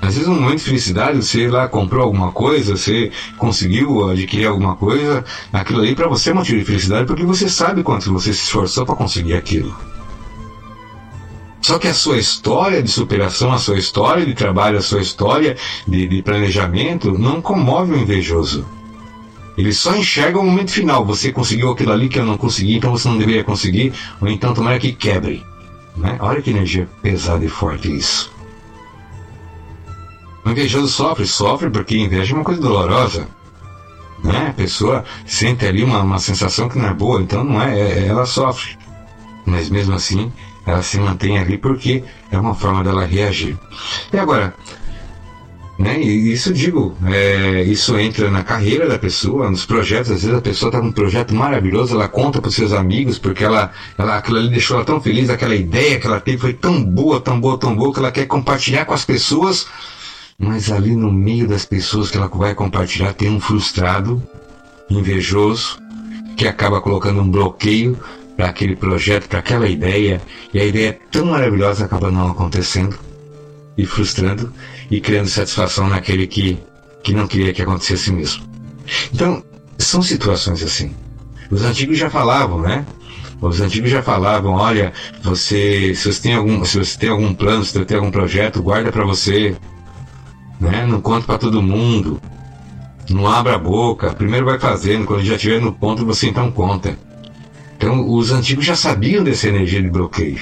[0.02, 4.76] Às vezes, um momento de felicidade, você lá comprou alguma coisa, você conseguiu adquirir alguma
[4.76, 8.42] coisa, aquilo ali para você é motivo de felicidade porque você sabe quanto você se
[8.42, 9.74] esforçou para conseguir aquilo.
[11.64, 15.56] Só que a sua história de superação, a sua história de trabalho, a sua história
[15.88, 18.66] de, de planejamento não comove o invejoso.
[19.56, 21.06] Ele só enxerga o momento final.
[21.06, 24.52] Você conseguiu aquilo ali que eu não consegui, então você não deveria conseguir, ou então
[24.52, 25.42] tomara que quebre.
[25.96, 26.18] Né?
[26.20, 28.30] Olha que energia pesada e forte isso.
[30.44, 33.26] O invejoso sofre, sofre porque inveja é uma coisa dolorosa.
[34.22, 34.48] Né?
[34.50, 38.06] A pessoa sente ali uma, uma sensação que não é boa, então não é, é
[38.06, 38.76] ela sofre.
[39.46, 40.30] Mas mesmo assim,
[40.66, 43.56] ela se mantém ali porque é uma forma dela reagir.
[44.12, 44.54] E agora,
[45.78, 50.40] né, isso digo, é, isso entra na carreira da pessoa, nos projetos, às vezes a
[50.40, 54.16] pessoa está com um projeto maravilhoso, ela conta para os seus amigos, porque ela, ela,
[54.16, 57.40] aquilo ali deixou ela tão feliz, aquela ideia que ela teve foi tão boa, tão
[57.40, 59.66] boa, tão boa, que ela quer compartilhar com as pessoas,
[60.38, 64.22] mas ali no meio das pessoas que ela vai compartilhar tem um frustrado,
[64.88, 65.78] invejoso,
[66.36, 67.98] que acaba colocando um bloqueio
[68.36, 70.20] para aquele projeto, para aquela ideia,
[70.52, 72.98] e a ideia é tão maravilhosa acaba não acontecendo
[73.76, 74.52] e frustrando
[74.90, 76.58] e criando satisfação naquele que,
[77.02, 78.44] que não queria que acontecesse mesmo.
[79.12, 79.42] Então,
[79.78, 80.94] são situações assim.
[81.50, 82.84] Os antigos já falavam, né?
[83.40, 84.92] Os antigos já falavam, olha,
[85.22, 88.62] você, se você tem algum, se você tem algum plano, se você tem algum projeto,
[88.62, 89.56] guarda para você,
[90.58, 90.86] né?
[90.86, 92.20] Não conta para todo mundo.
[93.10, 94.14] Não abra a boca.
[94.14, 96.96] Primeiro vai fazendo, quando já estiver no ponto você então conta.
[97.84, 100.40] Então, os antigos já sabiam dessa energia de bloqueio.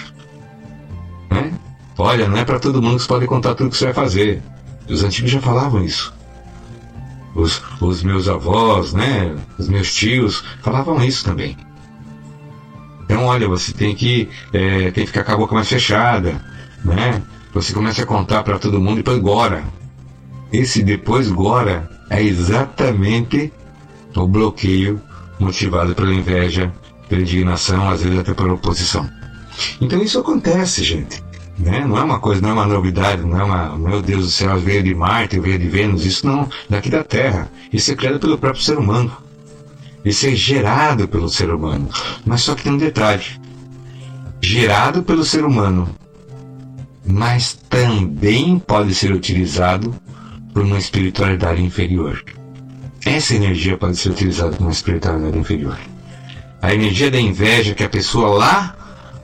[1.28, 1.52] Né?
[1.98, 4.40] Olha, não é para todo mundo que você pode contar tudo que você vai fazer.
[4.88, 6.14] Os antigos já falavam isso.
[7.34, 11.56] Os, os meus avós, né, os meus tios falavam isso também.
[13.02, 16.40] Então, olha, você tem que, é, tem que ficar com a boca mais fechada,
[16.84, 17.20] né?
[17.52, 19.64] Você começa a contar para todo mundo e depois gora.
[20.52, 23.52] Esse depois gora é exatamente
[24.14, 25.02] o bloqueio
[25.40, 26.72] motivado pela inveja,
[27.12, 29.06] pela indignação, às vezes até pela oposição.
[29.82, 31.22] Então isso acontece, gente.
[31.58, 31.84] Né?
[31.86, 34.58] Não é uma coisa, não é uma novidade, não é uma, meu Deus do céu,
[34.58, 37.50] veio de Marte, veio de Vênus, isso não, daqui da Terra.
[37.70, 39.14] Isso é criado pelo próprio ser humano.
[40.02, 41.90] Isso é gerado pelo ser humano.
[42.24, 43.24] Mas só que tem um detalhe:
[44.40, 45.94] gerado pelo ser humano,
[47.06, 49.94] mas também pode ser utilizado
[50.54, 52.24] por uma espiritualidade inferior.
[53.04, 55.78] Essa energia pode ser utilizada por uma espiritualidade inferior.
[56.62, 58.76] A energia da inveja que a pessoa lá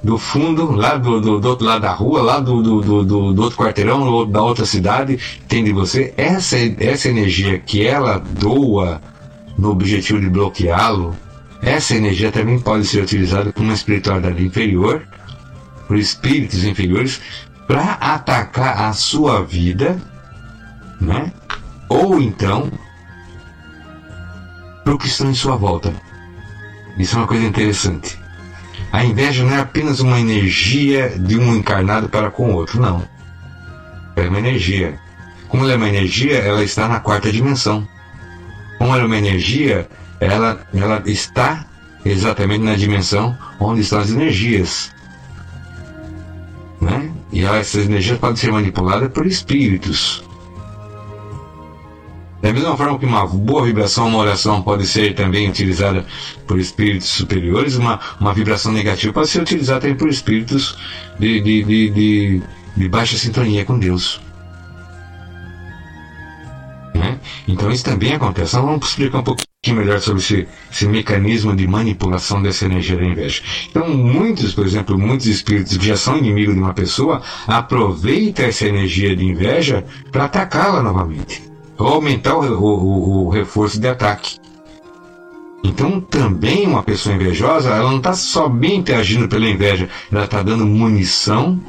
[0.03, 3.43] do fundo, lá do, do, do outro lado da rua, lá do, do, do, do,
[3.43, 9.01] outro quarteirão, da outra cidade, tem de você, essa, essa energia que ela doa
[9.57, 11.17] no objetivo de bloqueá-lo,
[11.61, 15.03] essa energia também pode ser utilizada por uma espiritualidade inferior,
[15.87, 17.21] por espíritos inferiores,
[17.67, 20.01] para atacar a sua vida,
[21.01, 21.33] né?
[21.89, 22.71] Ou então,
[24.85, 25.93] para o que estão em sua volta.
[26.99, 28.19] Isso é uma coisa interessante.
[28.91, 33.07] A inveja não é apenas uma energia de um encarnado para com o outro, não.
[34.17, 34.99] É uma energia.
[35.49, 37.87] Como ela é uma energia, ela está na quarta dimensão.
[38.79, 39.89] Como ela é uma energia,
[40.21, 41.67] ela, ela está
[42.05, 44.91] exatamente na dimensão onde estão as energias.
[46.81, 47.11] Né?
[47.33, 50.28] E essas energias podem ser manipuladas por espíritos.
[52.41, 56.07] Da mesma forma que uma boa vibração, uma oração pode ser também utilizada
[56.47, 60.79] por espíritos superiores, uma, uma vibração negativa pode ser utilizada também por espíritos
[61.19, 62.43] de, de, de, de,
[62.77, 64.21] de baixa sintonia com Deus.
[66.95, 67.19] Né?
[67.49, 68.55] Então isso também acontece.
[68.55, 69.47] Então vamos explicar um pouquinho
[69.77, 73.43] melhor sobre esse, esse mecanismo de manipulação dessa energia da inveja.
[73.69, 78.65] Então muitos, por exemplo, muitos espíritos que já são inimigos de uma pessoa aproveitam essa
[78.65, 81.48] energia de inveja para atacá-la novamente
[81.79, 84.39] ou aumentar o, o, o reforço de ataque.
[85.65, 90.67] Então, também uma pessoa invejosa, ela não está somente agindo pela inveja, ela está dando
[90.67, 91.61] munição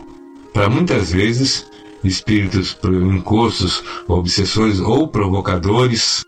[0.54, 1.66] para muitas vezes
[2.04, 6.24] espíritos encostos, obsessores ou provocadores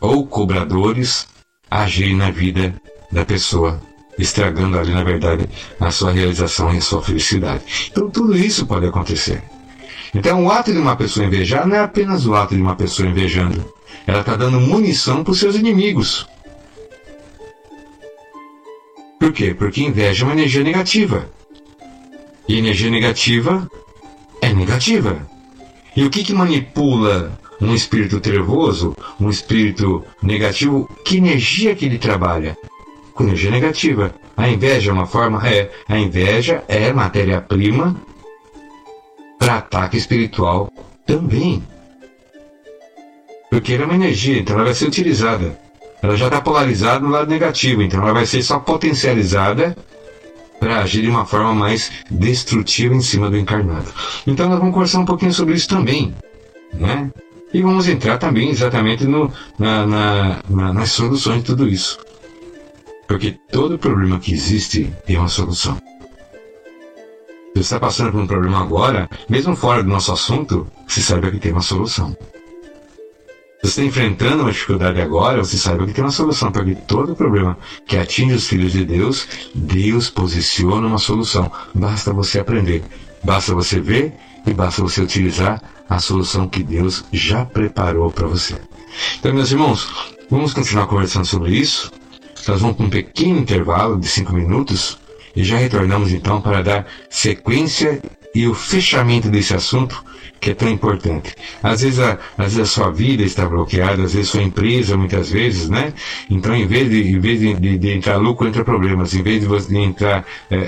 [0.00, 1.26] ou cobradores
[1.70, 2.74] agirem na vida
[3.12, 3.80] da pessoa,
[4.18, 5.48] estragando ali, na verdade,
[5.78, 7.90] a sua realização e a sua felicidade.
[7.90, 9.42] Então, tudo isso pode acontecer.
[10.14, 13.08] Então, o ato de uma pessoa invejar não é apenas o ato de uma pessoa
[13.08, 13.64] invejando.
[14.06, 16.26] Ela está dando munição para os seus inimigos.
[19.18, 19.54] Por quê?
[19.54, 21.30] Porque inveja é uma energia negativa.
[22.48, 23.70] E energia negativa
[24.42, 25.24] é negativa.
[25.94, 30.88] E o que, que manipula um espírito trevoso, um espírito negativo?
[31.04, 32.56] Que energia que ele trabalha?
[33.14, 34.14] Com energia negativa.
[34.36, 35.46] A inveja é uma forma?
[35.46, 35.70] É.
[35.86, 37.94] A inveja é matéria-prima
[39.40, 40.70] para ataque espiritual
[41.06, 41.64] também.
[43.50, 45.58] Porque ela é uma energia, então ela vai ser utilizada.
[46.02, 49.76] Ela já está polarizada no lado negativo, então ela vai ser só potencializada
[50.60, 53.92] para agir de uma forma mais destrutiva em cima do encarnado.
[54.26, 56.14] Então nós vamos conversar um pouquinho sobre isso também,
[56.74, 57.10] né?
[57.52, 61.98] E vamos entrar também exatamente no, na, na, na, nas soluções de tudo isso.
[63.08, 65.76] Porque todo problema que existe tem uma solução.
[67.50, 71.32] Se você está passando por um problema agora, mesmo fora do nosso assunto, você saiba
[71.32, 72.16] que tem uma solução.
[73.60, 77.16] Se você está enfrentando uma dificuldade agora, você saiba que tem uma solução, porque todo
[77.16, 81.50] problema que atinge os filhos de Deus, Deus posiciona uma solução.
[81.74, 82.84] Basta você aprender,
[83.24, 84.14] basta você ver
[84.46, 88.54] e basta você utilizar a solução que Deus já preparou para você.
[89.18, 89.88] Então, meus irmãos,
[90.30, 91.90] vamos continuar conversando sobre isso.
[92.46, 95.00] Nós vamos para um pequeno intervalo de cinco minutos
[95.34, 98.00] e já retornamos então para dar sequência
[98.34, 100.04] e o fechamento desse assunto
[100.40, 101.34] que é tão importante.
[101.62, 105.30] Às vezes, a, às vezes a sua vida está bloqueada, às vezes sua empresa, muitas
[105.30, 105.92] vezes, né?
[106.30, 109.12] Então, em vez de, em vez de, de, de entrar lucro, entra problemas.
[109.12, 110.60] Em vez de, você, entrar é, é,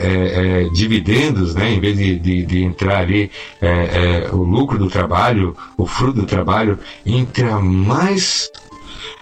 [0.66, 1.72] é, dividendos, né?
[1.72, 3.30] Em vez de, de, de entrar ali
[3.62, 8.50] é, é, o lucro do trabalho, o fruto do trabalho, entra mais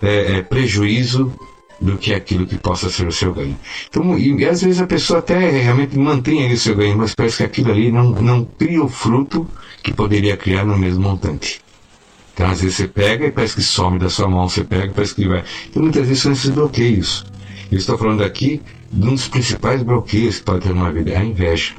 [0.02, 1.32] é, prejuízo
[1.80, 3.56] do que aquilo que possa ser o seu ganho.
[3.88, 7.38] Então, e, às vezes a pessoa até realmente mantém ali o seu ganho, mas parece
[7.38, 9.48] que aquilo ali não, não cria o fruto
[9.82, 11.60] que poderia criar no mesmo montante.
[12.34, 14.90] Então, às vezes você pega e parece que some da sua mão, você pega e
[14.90, 15.42] parece que vai.
[15.68, 17.24] Então, muitas vezes são esses bloqueios.
[17.70, 18.60] Eu estou falando aqui
[18.92, 21.74] de um dos principais bloqueios que pode ter numa vida, é a inveja.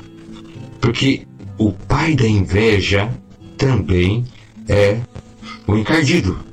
[0.79, 3.11] Porque o pai da inveja
[3.57, 4.25] também
[4.67, 4.99] é
[5.67, 6.50] o encardido.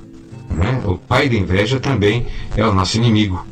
[0.49, 0.81] Né?
[0.85, 3.45] O pai da inveja também é o nosso inimigo.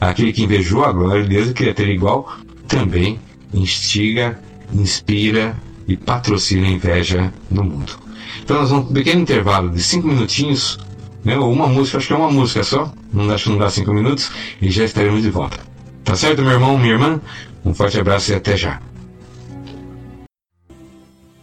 [0.00, 2.36] Aquele que invejou a glória de Deus e queria ter igual,
[2.66, 3.18] também
[3.54, 4.38] instiga,
[4.72, 7.92] inspira e patrocina a inveja no mundo.
[8.42, 10.78] Então nós vamos um pequeno intervalo de cinco minutinhos,
[11.24, 11.38] né?
[11.38, 13.92] ou uma música, acho que é uma música só, não acho que não dá cinco
[13.92, 15.58] minutos, e já estaremos de volta.
[16.04, 17.20] Tá certo, meu irmão, minha irmã?
[17.64, 18.80] Um forte abraço e até já.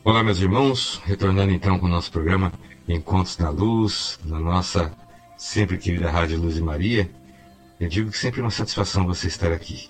[0.03, 2.51] Olá, meus irmãos, retornando então com o nosso programa
[2.87, 4.91] Encontros na Luz, na nossa
[5.39, 7.09] sempre querida Rádio Luz e Maria.
[7.79, 9.87] Eu digo que sempre é uma satisfação você estar aqui.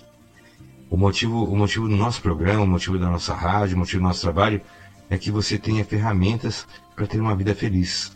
[0.91, 4.07] O motivo, o motivo do nosso programa, o motivo da nossa rádio, o motivo do
[4.07, 4.61] nosso trabalho
[5.09, 8.15] é que você tenha ferramentas para ter uma vida feliz.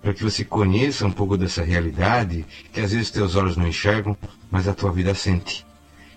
[0.00, 4.16] Para que você conheça um pouco dessa realidade que às vezes teus olhos não enxergam,
[4.48, 5.66] mas a tua vida sente.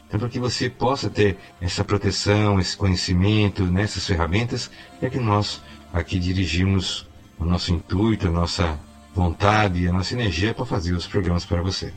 [0.07, 4.69] Então, para que você possa ter essa proteção, esse conhecimento, nessas ferramentas,
[5.01, 7.07] é que nós aqui dirigimos
[7.39, 8.79] o nosso intuito, a nossa
[9.13, 11.93] vontade, a nossa energia para fazer os programas para você.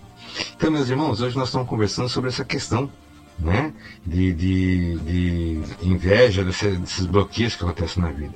[0.55, 2.91] Então, meus irmãos, hoje nós estamos conversando sobre essa questão
[3.39, 3.73] né,
[4.05, 8.35] de, de, de inveja, desses bloqueios que acontecem na vida.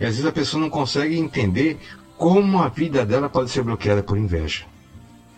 [0.00, 1.78] E às vezes a pessoa não consegue entender
[2.16, 4.64] como a vida dela pode ser bloqueada por inveja.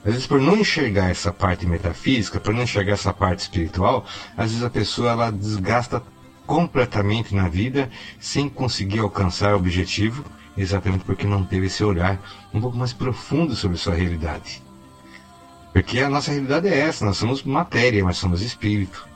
[0.04, 4.04] Às vezes, por não enxergar essa parte metafísica, por não enxergar essa parte espiritual,
[4.36, 6.02] às vezes a pessoa ela desgasta
[6.46, 10.22] completamente na vida sem conseguir alcançar o objetivo
[10.56, 12.20] exatamente porque não teve esse olhar
[12.52, 14.62] um pouco mais profundo sobre sua realidade.
[15.72, 19.08] Porque a nossa realidade é essa, nós somos matéria, mas somos espírito.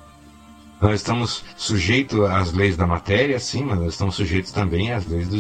[0.81, 5.29] Nós estamos sujeitos às leis da matéria, sim, mas nós estamos sujeitos também às leis
[5.29, 5.37] do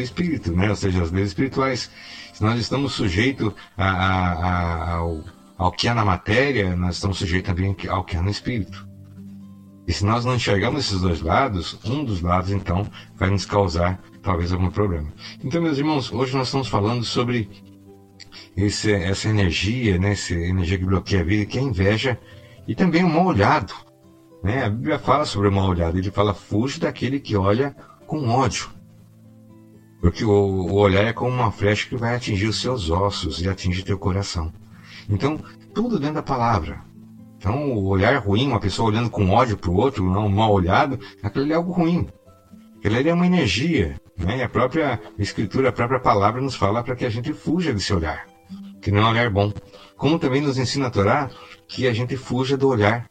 [0.00, 0.68] espírito, né?
[0.68, 1.90] ou seja, às leis espirituais.
[2.32, 5.24] Se nós estamos sujeitos a, a, a, ao,
[5.56, 8.86] ao que há na matéria, nós estamos sujeitos também ao que há no espírito.
[9.86, 14.00] E se nós não enxergamos esses dois lados, um dos lados, então, vai nos causar
[14.24, 15.12] talvez algum problema.
[15.44, 17.48] Então, meus irmãos, hoje nós estamos falando sobre
[18.56, 22.18] esse, essa energia, né, essa energia que bloqueia a vida, que é a inveja,
[22.66, 23.74] e também o mal olhado.
[24.42, 24.64] Né?
[24.64, 28.70] A Bíblia fala sobre o mal olhado, ele fala, fuge daquele que olha com ódio.
[30.00, 33.48] Porque o, o olhar é como uma flecha que vai atingir os seus ossos e
[33.48, 34.52] atingir teu coração.
[35.08, 35.38] Então,
[35.74, 36.82] tudo dentro da palavra.
[37.36, 40.98] Então, o olhar ruim, uma pessoa olhando com ódio para o outro, não mal olhado,
[41.22, 42.06] aquilo é algo ruim.
[42.78, 44.00] Aquilo é uma energia.
[44.16, 44.38] Né?
[44.38, 47.92] E a própria Escritura, a própria palavra nos fala para que a gente fuja desse
[47.92, 48.26] olhar,
[48.80, 49.52] que não é um olhar bom.
[49.96, 51.30] Como também nos ensina a Torá
[51.68, 53.08] que a gente fuja do olhar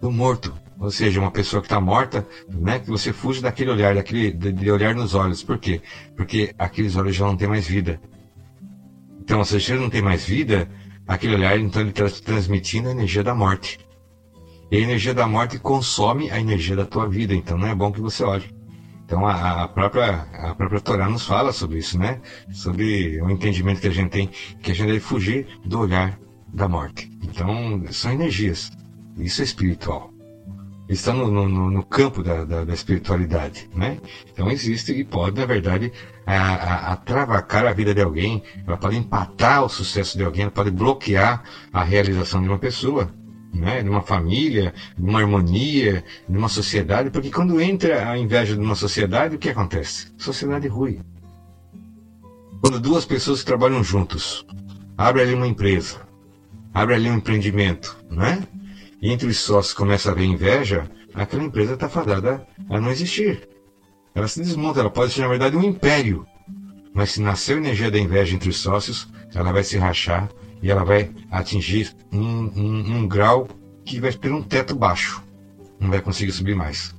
[0.00, 0.52] do morto.
[0.78, 4.70] Ou seja, uma pessoa que está morta, né, que você fuja daquele olhar, daquele de,
[4.70, 5.42] olhar nos olhos.
[5.42, 5.80] Por quê?
[6.16, 8.00] Porque aqueles olhos já não têm mais vida.
[9.20, 10.68] Então, se você não tem mais vida,
[11.06, 13.78] aquele olhar, então ele está transmitindo a energia da morte.
[14.72, 17.92] E a energia da morte consome a energia da tua vida, então não é bom
[17.92, 18.61] que você olhe.
[19.12, 22.18] Então a, a, própria a própria Torá nos fala sobre isso, né?
[22.50, 24.30] Sobre o entendimento que a gente tem,
[24.62, 27.12] que a gente deve fugir do olhar da morte.
[27.22, 28.72] Então são energias.
[29.18, 30.10] Isso é espiritual.
[30.88, 33.98] Está no, no, no campo da, da, da, espiritualidade, né?
[34.32, 35.92] Então existe e pode, na verdade,
[36.24, 40.70] atravacar a, a vida de alguém, ela pode empatar o sucesso de alguém, ela pode
[40.70, 43.12] bloquear a realização de uma pessoa
[43.52, 49.38] né, numa família, numa harmonia, numa sociedade, porque quando entra a inveja numa sociedade, o
[49.38, 50.12] que acontece?
[50.16, 51.00] Sociedade ruim.
[52.60, 54.46] Quando duas pessoas trabalham juntos,
[54.96, 56.00] abre ali uma empresa,
[56.72, 58.42] abre ali um empreendimento, né?
[59.00, 63.48] E entre os sócios começa a haver inveja, aquela empresa está fadada a não existir.
[64.14, 66.26] Ela se desmonta, ela pode ser na verdade um império.
[66.94, 70.28] Mas se nasceu energia da inveja entre os sócios, ela vai se rachar
[70.62, 73.48] e ela vai atingir um, um, um grau
[73.84, 75.22] que vai ter um teto baixo,
[75.80, 76.94] não vai conseguir subir mais.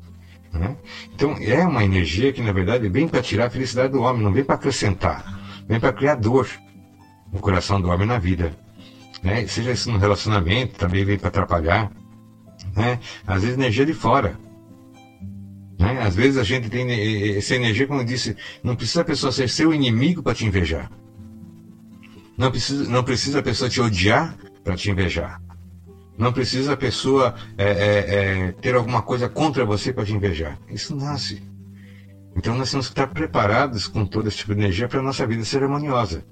[0.51, 0.75] Né?
[1.13, 4.33] Então é uma energia que na verdade vem para tirar a felicidade do homem, não
[4.33, 6.47] vem para acrescentar, vem para criar dor
[7.31, 8.53] no coração do homem na vida.
[9.23, 9.47] Né?
[9.47, 11.91] Seja isso no relacionamento, também vem para atrapalhar.
[12.75, 12.99] Né?
[13.25, 14.37] Às vezes energia de fora.
[15.79, 16.01] Né?
[16.01, 19.49] Às vezes a gente tem essa energia, como eu disse, não precisa a pessoa ser
[19.49, 20.91] seu inimigo para te invejar.
[22.37, 25.41] Não precisa, não precisa a pessoa te odiar para te invejar.
[26.17, 28.15] Não precisa a pessoa é, é,
[28.47, 30.59] é, ter alguma coisa contra você para te invejar.
[30.69, 31.41] Isso nasce.
[32.35, 35.25] Então nós temos que estar preparados com todo esse tipo de energia para a nossa
[35.25, 36.23] vida ser harmoniosa.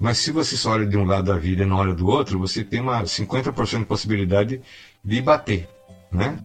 [0.00, 2.38] Mas se você só olha de um lado da vida e não olha do outro,
[2.38, 4.60] você tem uma 50% de possibilidade
[5.04, 5.68] de bater.
[6.12, 6.38] Né?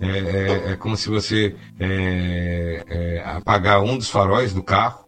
[0.00, 5.04] É, é, é como se você é, é, apagar um dos faróis do carro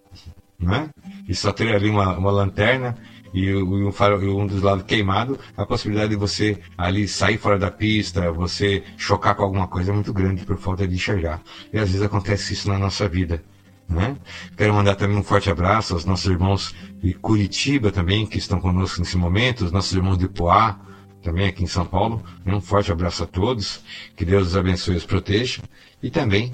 [0.59, 0.91] né?
[1.27, 2.97] e só ter ali uma, uma lanterna
[3.33, 8.31] e, um, um dos lados queimado, a possibilidade de você ali sair fora da pista,
[8.31, 11.41] você chocar com alguma coisa é muito grande por falta de enxergar.
[11.73, 13.43] E às vezes acontece isso na nossa vida.
[13.89, 14.17] Né?
[14.57, 19.01] Quero mandar também um forte abraço aos nossos irmãos de Curitiba também, que estão conosco
[19.01, 20.79] nesse momento, os nossos irmãos de Poá,
[21.23, 22.23] também aqui em São Paulo.
[22.45, 23.83] Um forte abraço a todos,
[24.17, 25.63] que Deus os abençoe e os proteja.
[26.03, 26.53] E também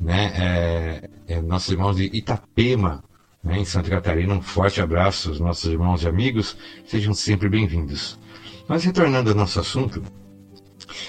[0.00, 3.02] né, é, é, nossos irmãos de Itapema,
[3.42, 4.34] né, em Santa Catarina.
[4.34, 6.56] Um forte abraço aos nossos irmãos e amigos,
[6.86, 8.18] sejam sempre bem-vindos.
[8.68, 10.02] Mas retornando ao nosso assunto,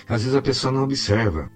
[0.08, 1.50] às vezes a pessoa não observa.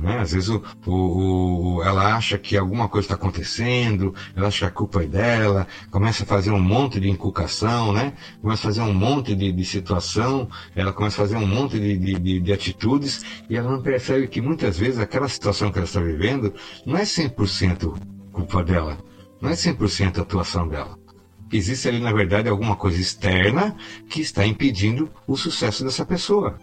[0.00, 0.18] Né?
[0.18, 4.64] Às vezes o, o, o, ela acha que alguma coisa está acontecendo, ela acha que
[4.64, 8.14] a culpa é dela, começa a fazer um monte de inculcação, né?
[8.40, 11.96] começa a fazer um monte de, de situação, ela começa a fazer um monte de,
[11.98, 16.00] de, de, atitudes e ela não percebe que muitas vezes aquela situação que ela está
[16.00, 16.54] vivendo
[16.86, 17.94] não é 100%
[18.32, 18.96] culpa dela.
[19.40, 20.98] Não é 100% a atuação dela.
[21.52, 23.74] Existe ali, na verdade, alguma coisa externa
[24.08, 26.58] que está impedindo o sucesso dessa pessoa.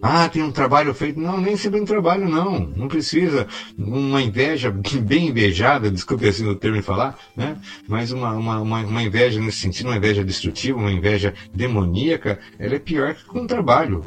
[0.00, 1.18] Ah, tem um trabalho feito.
[1.18, 2.60] Não, nem sempre um trabalho, não.
[2.60, 3.48] Não precisa.
[3.76, 4.70] Uma inveja
[5.02, 7.56] bem invejada, desculpe assim o termo de falar, né?
[7.88, 12.78] mas uma, uma, uma, inveja nesse sentido, uma inveja destrutiva, uma inveja demoníaca, ela é
[12.78, 14.04] pior que com o trabalho.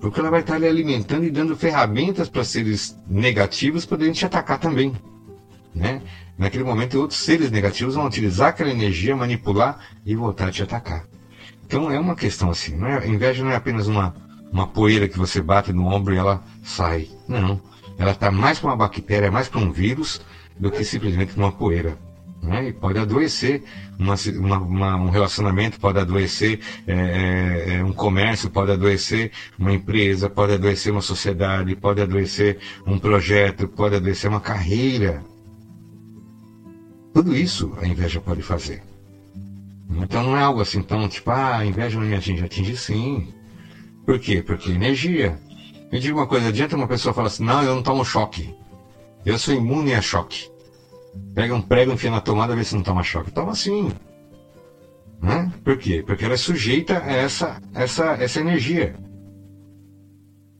[0.00, 4.58] Porque ela vai estar ali alimentando e dando ferramentas para seres negativos poderem te atacar
[4.58, 4.92] também.
[5.74, 6.02] Né?
[6.38, 11.06] Naquele momento, outros seres negativos vão utilizar aquela energia, manipular e voltar a te atacar.
[11.64, 12.76] Então é uma questão assim.
[12.76, 14.14] Não é, a inveja não é apenas uma,
[14.52, 17.08] uma poeira que você bate no ombro e ela sai.
[17.26, 17.60] Não.
[17.98, 20.20] Ela está mais para uma bactéria, mais para um vírus,
[20.58, 21.96] do que simplesmente uma poeira.
[22.42, 22.68] Né?
[22.68, 23.62] E pode adoecer
[23.98, 24.16] uma,
[24.58, 30.54] uma, um relacionamento, pode adoecer é, é, é, um comércio, pode adoecer uma empresa, pode
[30.54, 35.22] adoecer uma sociedade, pode adoecer um projeto, pode adoecer uma carreira.
[37.14, 38.82] Tudo isso a inveja pode fazer.
[39.90, 42.44] Então não é algo assim tão tipo, ah, a inveja não me atinge.
[42.44, 43.32] Atinge sim.
[44.04, 44.42] Por quê?
[44.42, 45.38] Porque energia.
[45.90, 48.54] Me diga uma coisa, adianta uma pessoa falar assim, não, eu não tomo choque.
[49.24, 50.50] Eu sou imune a choque.
[51.34, 53.30] Pega um prego, enfia na tomada, vê se não toma choque.
[53.30, 53.92] Toma sim.
[55.20, 55.52] Né?
[55.62, 56.02] Por quê?
[56.04, 58.96] Porque ela é sujeita a essa, essa, essa energia.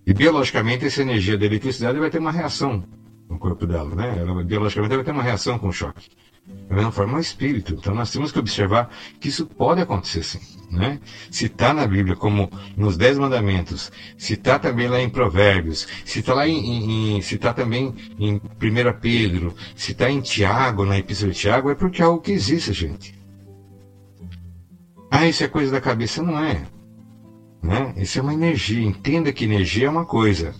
[0.06, 2.84] E biologicamente essa energia da eletricidade vai ter uma reação
[3.28, 4.18] no corpo dela, né?
[4.18, 6.10] Ela biologicamente vai ter uma reação com o choque.
[6.46, 7.74] Da mesma forma, é um espírito.
[7.74, 8.90] Então, nós temos que observar
[9.20, 10.40] que isso pode acontecer sim.
[10.70, 10.98] Né?
[11.30, 16.20] Se está na Bíblia, como nos Dez Mandamentos, se está também lá em Provérbios, se
[16.20, 18.40] está lá em, em se está também em 1
[19.00, 22.72] Pedro, se está em Tiago, na Epístola de Tiago, é porque é algo que existe,
[22.72, 23.14] gente.
[25.10, 26.22] Ah, isso é coisa da cabeça?
[26.22, 26.66] Não é.
[27.62, 27.92] Né?
[27.98, 28.82] Isso é uma energia.
[28.82, 30.54] Entenda que energia é uma coisa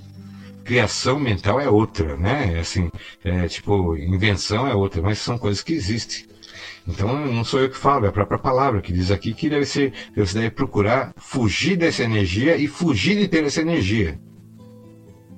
[0.64, 2.58] criação mental é outra, né?
[2.58, 2.90] Assim,
[3.24, 6.26] é, tipo, invenção é outra, mas são coisas que existem.
[6.86, 9.66] Então não sou eu que falo, é a própria palavra que diz aqui que deve
[9.66, 14.18] ser, você deve procurar fugir dessa energia e fugir de ter essa energia.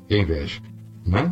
[0.08, 0.60] Que é inveja,
[1.06, 1.30] né?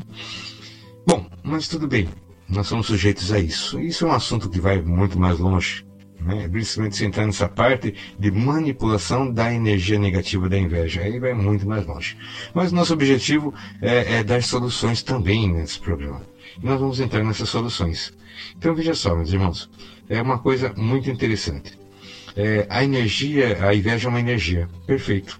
[1.06, 2.08] Bom, mas tudo bem,
[2.48, 3.80] nós somos sujeitos a isso.
[3.80, 5.84] Isso é um assunto que vai muito mais longe
[6.24, 6.48] né?
[6.48, 11.02] principalmente se entrar nessa parte de manipulação da energia negativa da inveja.
[11.02, 12.16] Aí vai muito mais longe.
[12.54, 16.22] Mas nosso objetivo é, é dar soluções também nesse programa.
[16.62, 18.12] E nós vamos entrar nessas soluções.
[18.56, 19.70] Então veja só, meus irmãos,
[20.08, 21.78] é uma coisa muito interessante.
[22.36, 25.38] É, a energia, a inveja é uma energia, perfeito.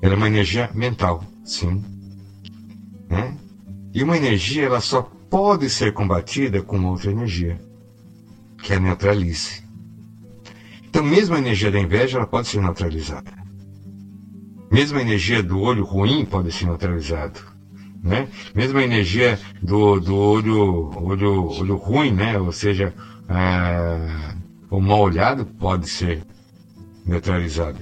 [0.00, 1.84] Ela é uma energia mental, sim.
[3.08, 3.36] Né?
[3.94, 7.60] E uma energia, ela só pode ser combatida com outra energia
[8.62, 9.62] que é neutralize.
[10.88, 13.32] Então, mesmo a energia da inveja ela pode ser neutralizada.
[14.70, 17.40] Mesmo a energia do olho ruim pode ser neutralizado.
[18.02, 18.28] Né?
[18.54, 22.38] Mesmo a energia do, do olho, olho, olho ruim, né?
[22.38, 22.94] ou seja,
[23.28, 24.34] é,
[24.70, 26.22] o mal olhado pode ser
[27.04, 27.80] neutralizada.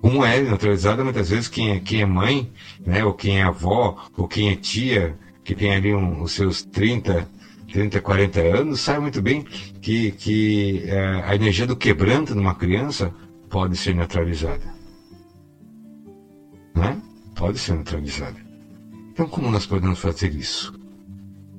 [0.00, 2.52] Como é neutralizada muitas vezes quem é, quem é mãe,
[2.84, 3.04] né?
[3.04, 7.28] ou quem é avó, ou quem é tia, que tem ali um, os seus 30,
[7.76, 9.42] 30, 40 anos, sabe muito bem
[9.82, 13.14] que, que é, a energia do quebranto numa criança
[13.50, 14.64] pode ser neutralizada.
[16.74, 16.98] Né?
[17.34, 18.36] Pode ser neutralizada.
[19.12, 20.72] Então, como nós podemos fazer isso?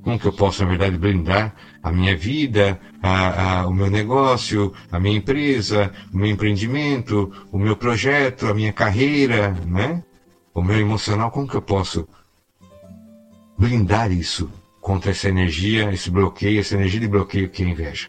[0.01, 1.53] Como que eu posso, na verdade, blindar
[1.84, 7.59] a minha vida, a, a, o meu negócio, a minha empresa, o meu empreendimento, o
[7.59, 10.03] meu projeto, a minha carreira, né?
[10.51, 12.07] O meu emocional, como que eu posso
[13.55, 14.49] blindar isso
[14.88, 18.07] contra essa energia, esse bloqueio, essa energia de bloqueio que é a inveja?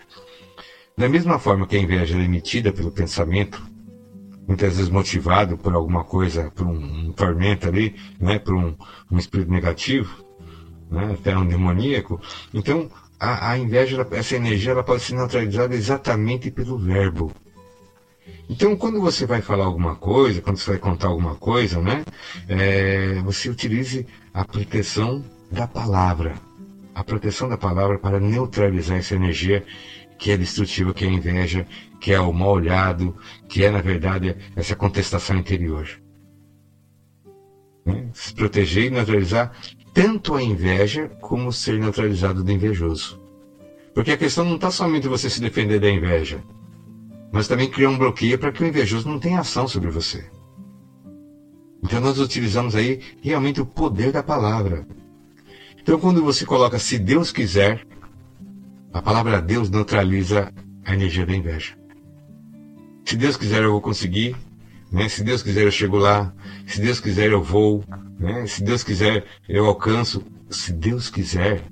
[0.96, 3.60] Da mesma forma que a inveja é emitida pelo pensamento,
[4.46, 8.76] muitas vezes motivado por alguma coisa, por um, um tormento ali, né, por um,
[9.10, 10.24] um espírito negativo,
[10.88, 12.20] né, até um demoníaco.
[12.54, 17.32] Então, a, a inveja, essa energia, ela pode ser neutralizada exatamente pelo verbo.
[18.48, 22.04] Então, quando você vai falar alguma coisa, quando você vai contar alguma coisa, né,
[22.48, 26.46] é, você utilize a proteção da palavra.
[26.98, 29.64] A proteção da palavra para neutralizar essa energia
[30.18, 31.64] que é destrutiva, que é inveja,
[32.00, 33.16] que é o mal olhado,
[33.48, 35.88] que é, na verdade, essa contestação interior.
[37.86, 38.10] Né?
[38.12, 39.52] Se proteger e neutralizar
[39.94, 43.22] tanto a inveja como ser neutralizado do invejoso.
[43.94, 46.42] Porque a questão não está somente você se defender da inveja,
[47.30, 50.28] mas também criar um bloqueio para que o invejoso não tenha ação sobre você.
[51.80, 54.84] Então nós utilizamos aí realmente o poder da palavra.
[55.88, 57.80] Então quando você coloca se Deus quiser,
[58.92, 60.52] a palavra Deus neutraliza
[60.84, 61.78] a energia da inveja.
[63.06, 64.36] Se Deus quiser eu vou conseguir,
[64.92, 65.08] né?
[65.08, 66.30] Se Deus quiser eu chego lá,
[66.66, 67.82] se Deus quiser eu vou,
[68.20, 68.46] né?
[68.46, 70.22] Se Deus quiser, eu alcanço.
[70.50, 71.62] Se Deus quiser,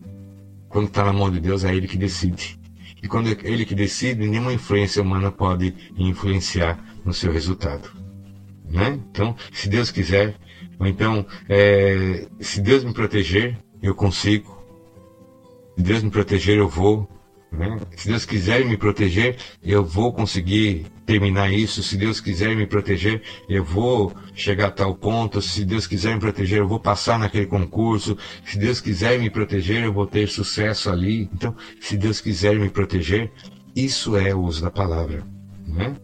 [0.70, 2.58] quando está na mão de Deus, é Ele que decide.
[3.02, 7.90] E quando é Ele que decide, nenhuma influência humana pode influenciar no seu resultado.
[8.64, 8.98] Né?
[9.10, 10.36] Então, se Deus quiser,
[10.78, 13.58] ou então, é, se Deus me proteger,
[13.88, 14.56] eu consigo.
[15.76, 17.08] Se Deus me proteger, eu vou.
[17.52, 17.78] Né?
[17.96, 21.82] Se Deus quiser me proteger, eu vou conseguir terminar isso.
[21.82, 25.40] Se Deus quiser me proteger, eu vou chegar a tal ponto.
[25.40, 28.16] Se Deus quiser me proteger, eu vou passar naquele concurso.
[28.44, 31.30] Se Deus quiser me proteger, eu vou ter sucesso ali.
[31.32, 33.30] Então, se Deus quiser me proteger,
[33.74, 35.22] isso é o uso da palavra.
[35.66, 35.94] Né?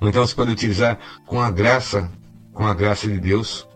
[0.00, 2.10] Então você pode utilizar com a graça,
[2.52, 3.67] com a graça de Deus,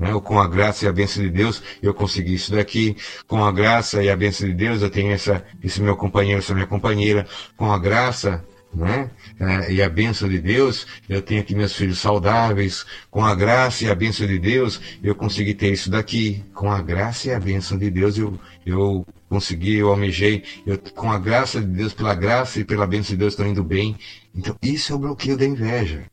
[0.00, 0.18] né?
[0.24, 2.96] com a graça e a bênção de Deus, eu consegui isso daqui.
[3.28, 6.54] Com a graça e a bênção de Deus, eu tenho essa, esse meu companheiro, essa
[6.54, 7.26] minha companheira.
[7.56, 8.42] Com a graça
[8.72, 9.10] né?
[9.40, 12.86] É, e a bênção de Deus, eu tenho aqui meus filhos saudáveis.
[13.10, 16.44] Com a graça e a bênção de Deus, eu consegui ter isso daqui.
[16.54, 20.44] Com a graça e a bênção de Deus, eu, eu consegui, eu almejei.
[20.64, 23.64] Eu, com a graça de Deus, pela graça e pela bênção de Deus, estou indo
[23.64, 23.96] bem.
[24.34, 26.04] Então, isso é o bloqueio da inveja.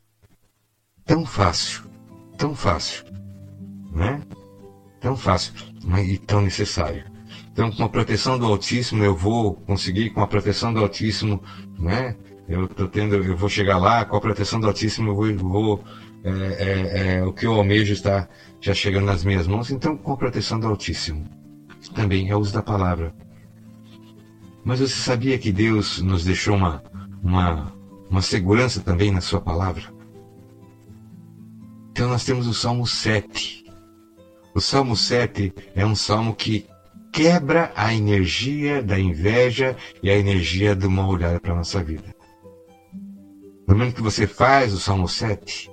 [1.05, 1.83] Tão fácil,
[2.37, 3.16] tão fácil
[3.97, 4.21] né?
[5.01, 7.03] Tão fácil mas, e tão necessário.
[7.51, 11.41] Então, com a proteção do Altíssimo, eu vou conseguir, com a proteção do Altíssimo,
[11.77, 12.15] né?
[12.47, 15.83] Eu tô tendo, eu vou chegar lá, com a proteção do Altíssimo, eu vou, vou
[16.23, 18.29] é, é, é, o que eu almejo está
[18.61, 19.71] já chegando nas minhas mãos.
[19.71, 21.25] Então, com a proteção do Altíssimo,
[21.95, 23.13] também é o uso da palavra.
[24.63, 26.83] Mas você sabia que Deus nos deixou uma,
[27.23, 27.73] uma,
[28.09, 29.83] uma segurança também na Sua palavra?
[31.91, 33.66] Então, nós temos o Salmo 7.
[34.57, 36.65] O Salmo 7 é um salmo que
[37.13, 42.15] quebra a energia da inveja e a energia do mal olhado para a nossa vida.
[43.67, 45.69] No momento que você faz o Salmo 7,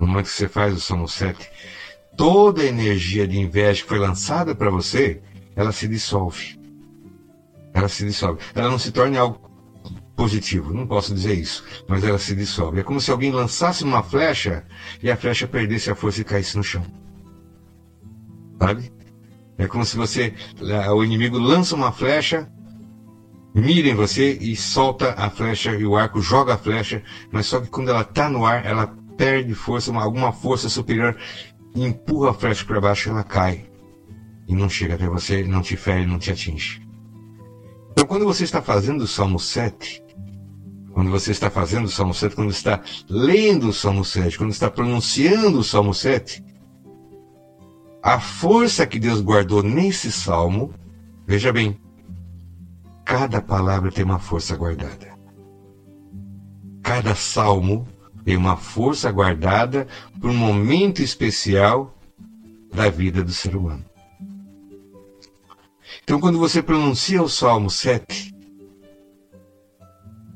[0.00, 1.46] no momento que você faz o Salmo 7,
[2.16, 5.20] toda a energia de inveja que foi lançada para você,
[5.54, 6.58] ela se dissolve.
[7.74, 8.40] Ela se dissolve.
[8.54, 9.38] Ela não se torna algo
[10.16, 12.80] positivo, não posso dizer isso, mas ela se dissolve.
[12.80, 14.64] É como se alguém lançasse uma flecha
[15.02, 17.03] e a flecha perdesse a força e caísse no chão
[18.66, 18.92] sabe?
[19.56, 20.34] É como se você,
[20.94, 22.48] o inimigo lança uma flecha,
[23.54, 27.60] mira em você e solta a flecha e o arco joga a flecha, mas só
[27.60, 28.86] que quando ela está no ar, ela
[29.16, 31.16] perde força, uma, alguma força superior,
[31.74, 33.66] empurra a flecha para baixo, ela cai
[34.48, 36.82] e não chega até você, não te fere, não te atinge.
[37.92, 40.02] Então, quando você está fazendo o Salmo 7,
[40.92, 44.68] quando você está fazendo o Salmo 7, quando está lendo o Salmo 7, quando está
[44.68, 46.42] pronunciando o Salmo 7,
[48.04, 50.74] a força que Deus guardou nesse salmo,
[51.26, 51.80] veja bem,
[53.02, 55.14] cada palavra tem uma força guardada.
[56.82, 57.88] Cada salmo
[58.22, 59.88] tem uma força guardada
[60.20, 61.96] para um momento especial
[62.74, 63.84] da vida do ser humano.
[66.02, 68.34] Então, quando você pronuncia o Salmo 7,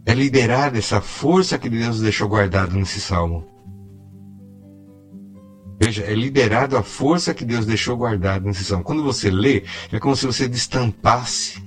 [0.07, 3.47] é liberada essa força que Deus deixou guardada nesse salmo.
[5.81, 8.85] Veja, é liberado a força que Deus deixou guardada nesse salmo.
[8.85, 9.63] Quando você lê,
[9.93, 11.63] é como se você destampasse.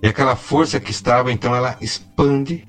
[0.00, 2.66] E aquela força que estava, então, ela expande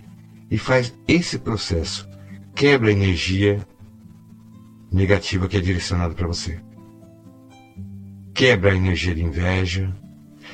[0.49, 2.09] e faz esse processo.
[2.55, 3.65] Quebra a energia
[4.91, 6.59] negativa que é direcionada para você.
[8.33, 9.93] quebra a energia de inveja,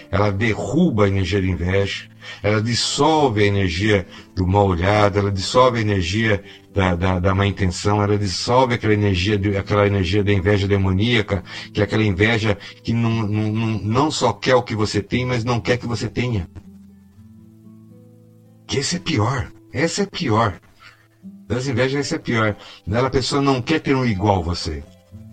[0.09, 2.09] ela derruba a energia de inveja,
[2.41, 6.43] ela dissolve a energia do mal olhado, ela dissolve a energia
[6.75, 11.41] da, da, da má intenção, ela dissolve aquela energia, aquela energia da inveja demoníaca,
[11.73, 13.49] que é aquela inveja que não, não,
[13.79, 16.49] não só quer o que você tem, mas não quer que você tenha.
[18.67, 19.49] Que esse é pior.
[19.71, 20.59] Essa é pior.
[21.47, 22.57] Das invejas, essa é pior.
[22.85, 24.83] Ela, a pessoa não quer ter um igual a você.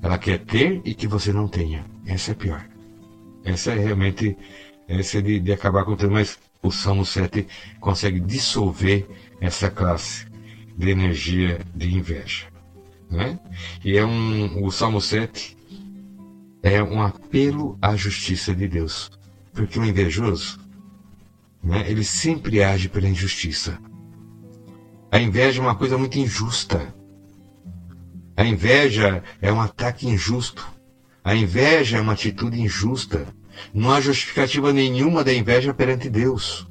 [0.01, 1.85] Ela quer ter e que você não tenha.
[2.07, 2.65] Essa é pior.
[3.45, 4.37] Essa é realmente
[4.87, 6.13] essa é de, de acabar com tudo.
[6.13, 7.49] Mas o Salmo 7
[7.81, 9.09] consegue dissolver
[9.41, 10.32] essa classe
[10.77, 12.47] de energia de inveja.
[13.11, 13.39] Né?
[13.85, 15.57] E é um, o Salmo 7
[16.63, 19.11] é um apelo à justiça de Deus.
[19.53, 20.59] Porque o invejoso,
[21.63, 23.79] né, ele sempre age pela injustiça.
[25.11, 26.95] A inveja é uma coisa muito injusta.
[28.35, 30.67] A inveja é um ataque injusto.
[31.23, 33.27] A inveja é uma atitude injusta.
[33.75, 36.67] Não há justificativa nenhuma da inveja perante Deus.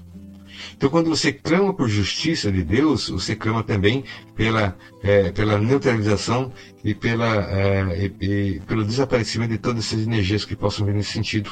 [0.82, 4.04] Então, quando você clama por justiça de Deus, você clama também
[4.36, 6.52] pela, é, pela neutralização
[6.84, 11.12] e, pela, é, e, e pelo desaparecimento de todas essas energias que possam vir nesse
[11.12, 11.52] sentido.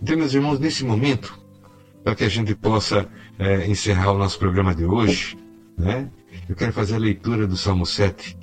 [0.00, 1.36] Então, meus irmãos, nesse momento,
[2.04, 3.08] para que a gente possa
[3.40, 5.36] é, encerrar o nosso programa de hoje,
[5.76, 6.08] né,
[6.48, 8.38] eu quero fazer a leitura do Salmo 7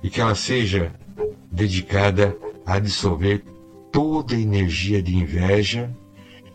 [0.00, 0.94] e que ela seja
[1.50, 3.42] dedicada a dissolver
[3.90, 5.92] toda a energia de inveja,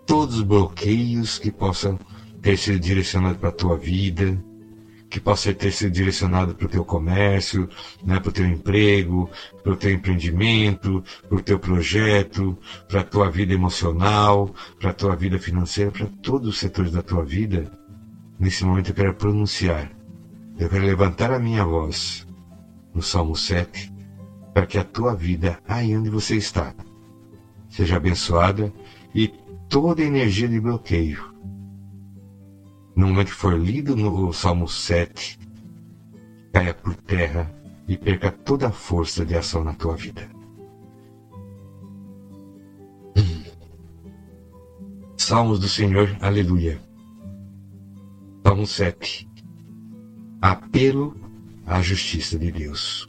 [0.06, 2.00] todos os bloqueios que possam
[2.42, 4.38] ter sido direcionados para a tua vida,
[5.10, 7.68] que possa ter sido direcionado para o teu comércio,
[8.04, 9.30] né, para o teu emprego,
[9.62, 14.94] para o teu empreendimento, para o teu projeto, para a tua vida emocional, para a
[14.94, 17.70] tua vida financeira, para todos os setores da tua vida.
[18.40, 19.92] Nesse momento eu quero pronunciar,
[20.58, 22.26] eu quero levantar a minha voz
[22.94, 23.92] no Salmo 7,
[24.54, 26.74] para que a tua vida, aí onde você está,
[27.70, 28.74] seja abençoada
[29.14, 29.28] e
[29.68, 31.31] toda energia de bloqueio
[32.96, 35.40] no momento que for lido no Salmo 7,
[36.52, 37.54] caia por terra
[37.88, 40.30] e perca toda a força de ação na tua vida.
[45.18, 46.80] Salmos do Senhor, aleluia.
[48.46, 49.30] Salmo 7.
[50.42, 51.16] Apelo
[51.66, 53.08] à justiça de Deus.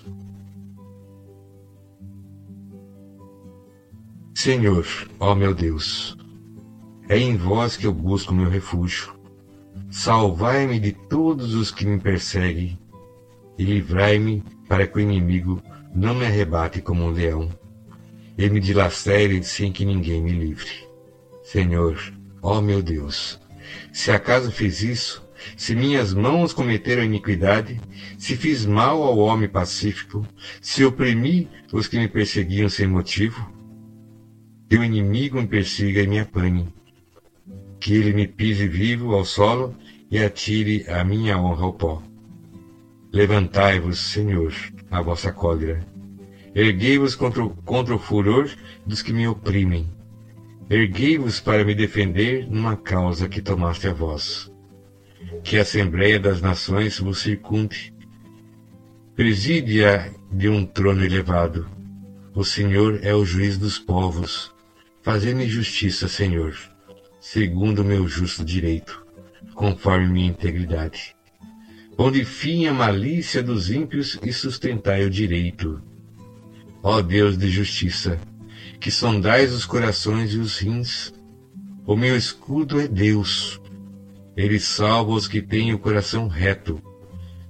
[4.35, 4.87] Senhor,
[5.21, 6.17] ó meu Deus,
[7.09, 9.22] é em vós que eu busco meu refúgio.
[9.93, 12.79] Salvai-me de todos os que me perseguem
[13.59, 15.63] e livrai-me para que o inimigo
[15.95, 17.51] não me arrebate como um leão
[18.39, 20.89] e me dilacere sem que ninguém me livre.
[21.45, 22.01] Senhor,
[22.41, 23.39] ó meu Deus,
[23.93, 25.23] se acaso fiz isso,
[25.59, 27.79] se minhas mãos cometeram iniquidade,
[28.17, 30.27] se fiz mal ao homem pacífico,
[30.63, 33.47] se oprimi os que me perseguiam sem motivo,
[34.71, 36.67] que o inimigo me persiga e me apanhe,
[37.83, 39.75] que ele me pise vivo ao solo
[40.09, 42.01] e atire a minha honra ao pó.
[43.13, 44.55] Levantai-vos, Senhor,
[44.89, 45.85] a vossa cólera.
[46.55, 48.49] Erguei-vos contra, contra o furor
[48.87, 49.91] dos que me oprimem.
[50.71, 54.49] Erguei-vos para me defender numa causa que tomaste a vós.
[55.43, 57.93] Que a Assembleia das Nações vos circunde.
[59.17, 61.69] Preside-a de um trono elevado.
[62.33, 64.55] O Senhor é o juiz dos povos.
[65.03, 66.55] Fazei-me justiça, Senhor,
[67.23, 69.07] segundo o meu justo direito
[69.55, 71.15] conforme minha integridade.
[71.97, 75.81] Onde fim a malícia dos ímpios e sustentai o direito.
[76.83, 78.19] Ó Deus de justiça,
[78.81, 81.15] que sondais os corações e os rins,
[81.87, 83.61] o meu escudo é Deus.
[84.37, 86.83] Ele salva os que têm o coração reto.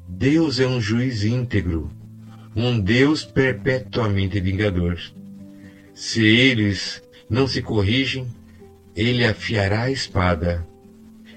[0.07, 1.91] Deus é um juiz íntegro,
[2.55, 5.01] um Deus perpetuamente vingador.
[5.95, 8.27] Se eles não se corrigem,
[8.95, 10.67] ele afiará a espada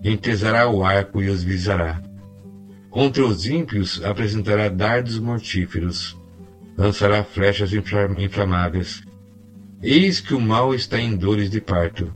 [0.04, 2.02] entesará o arco e os visará.
[2.90, 6.18] Contra os ímpios apresentará dardos mortíferos,
[6.78, 9.04] lançará flechas inflamadas.
[9.82, 12.14] Eis que o mal está em dores de parto.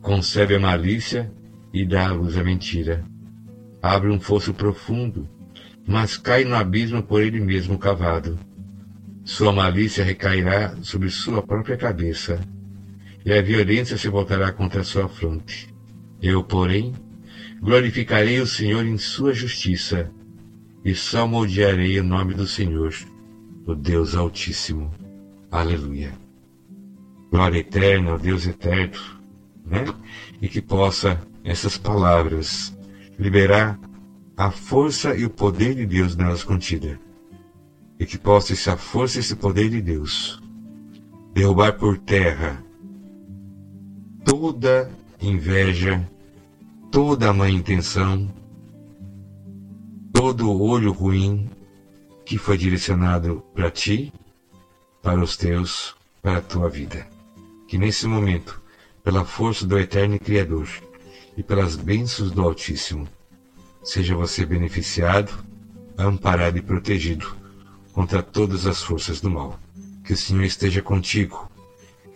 [0.00, 1.32] Concebe a malícia
[1.72, 3.04] e dá à luz a mentira.
[3.82, 5.28] Abre um fosso profundo,
[5.86, 8.38] mas cai no abismo por ele mesmo cavado.
[9.24, 12.40] Sua malícia recairá sobre sua própria cabeça,
[13.26, 15.74] e a violência se voltará contra sua fronte.
[16.22, 16.94] Eu, porém,
[17.60, 20.08] glorificarei o Senhor em sua justiça
[20.84, 22.94] e salmodiarei o nome do Senhor,
[23.66, 24.92] o Deus Altíssimo.
[25.50, 26.12] Aleluia.
[27.28, 28.96] Glória eterna ao Deus eterno,
[29.64, 29.84] né?
[30.40, 32.78] E que possa essas palavras
[33.18, 33.76] liberar
[34.36, 36.96] a força e o poder de Deus nelas contida.
[37.98, 40.40] E que possa essa força e esse poder de Deus
[41.34, 42.64] derrubar por terra
[44.26, 44.90] toda
[45.22, 46.04] inveja,
[46.90, 48.28] toda má intenção,
[50.12, 51.48] todo olho ruim
[52.24, 54.12] que foi direcionado para ti,
[55.00, 57.06] para os teus, para a tua vida.
[57.68, 58.60] Que nesse momento,
[59.04, 60.68] pela força do Eterno Criador
[61.36, 63.06] e pelas bênçãos do Altíssimo,
[63.84, 65.32] seja você beneficiado,
[65.96, 67.36] amparado e protegido
[67.92, 69.56] contra todas as forças do mal.
[70.04, 71.45] Que o Senhor esteja contigo,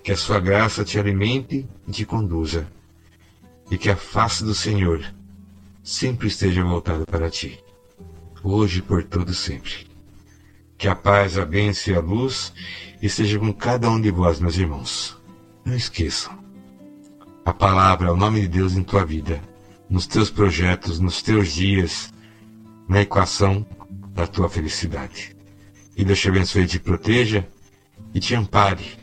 [0.02, 2.66] que a sua graça te alimente e te conduza,
[3.70, 5.04] e que a face do Senhor
[5.82, 7.62] sempre esteja voltada para ti,
[8.42, 9.88] hoje e por todo sempre.
[10.78, 12.52] Que a paz, a bênção e a luz
[13.02, 15.16] esteja com cada um de vós, meus irmãos.
[15.64, 16.38] Não esqueçam.
[17.44, 19.40] A palavra é o nome de Deus em tua vida,
[19.88, 22.12] nos teus projetos, nos teus dias,
[22.88, 23.66] na equação
[24.14, 25.36] da tua felicidade.
[25.94, 27.46] E Deus te abençoe te proteja
[28.14, 28.99] e te ampare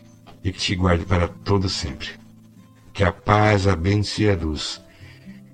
[0.47, 2.07] e que te guarde para todo sempre.
[2.93, 4.81] Que a paz, a bênção e a luz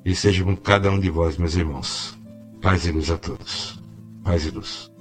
[0.05, 2.17] esteja com cada um de vós, meus irmãos.
[2.61, 3.81] Paz e luz a todos.
[4.23, 4.91] Paz e luz.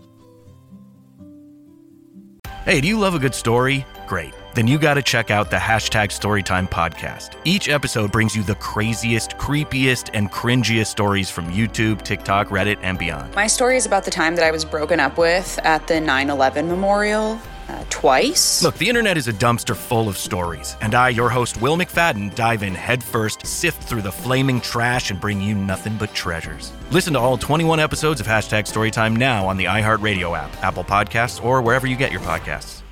[2.65, 3.85] Hey, do you love a good story?
[4.07, 4.33] Great.
[4.55, 7.31] Then you got to check out the hashtag Storytime podcast.
[7.45, 12.99] Each episode brings you the craziest, creepiest, and cringiest stories from YouTube, TikTok, Reddit, and
[12.99, 13.35] beyond.
[13.35, 16.31] My story is about the time that I was broken up with at the 9
[16.31, 17.39] 11 memorial.
[17.69, 18.63] Uh, twice.
[18.63, 22.35] Look, the internet is a dumpster full of stories, and I, your host, Will McFadden,
[22.35, 26.73] dive in headfirst, sift through the flaming trash, and bring you nothing but treasures.
[26.91, 31.43] Listen to all 21 episodes of Hashtag Storytime now on the iHeartRadio app, Apple Podcasts,
[31.45, 32.83] or wherever you get your podcasts.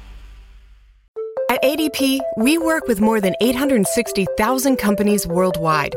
[1.50, 5.96] At ADP, we work with more than 860,000 companies worldwide.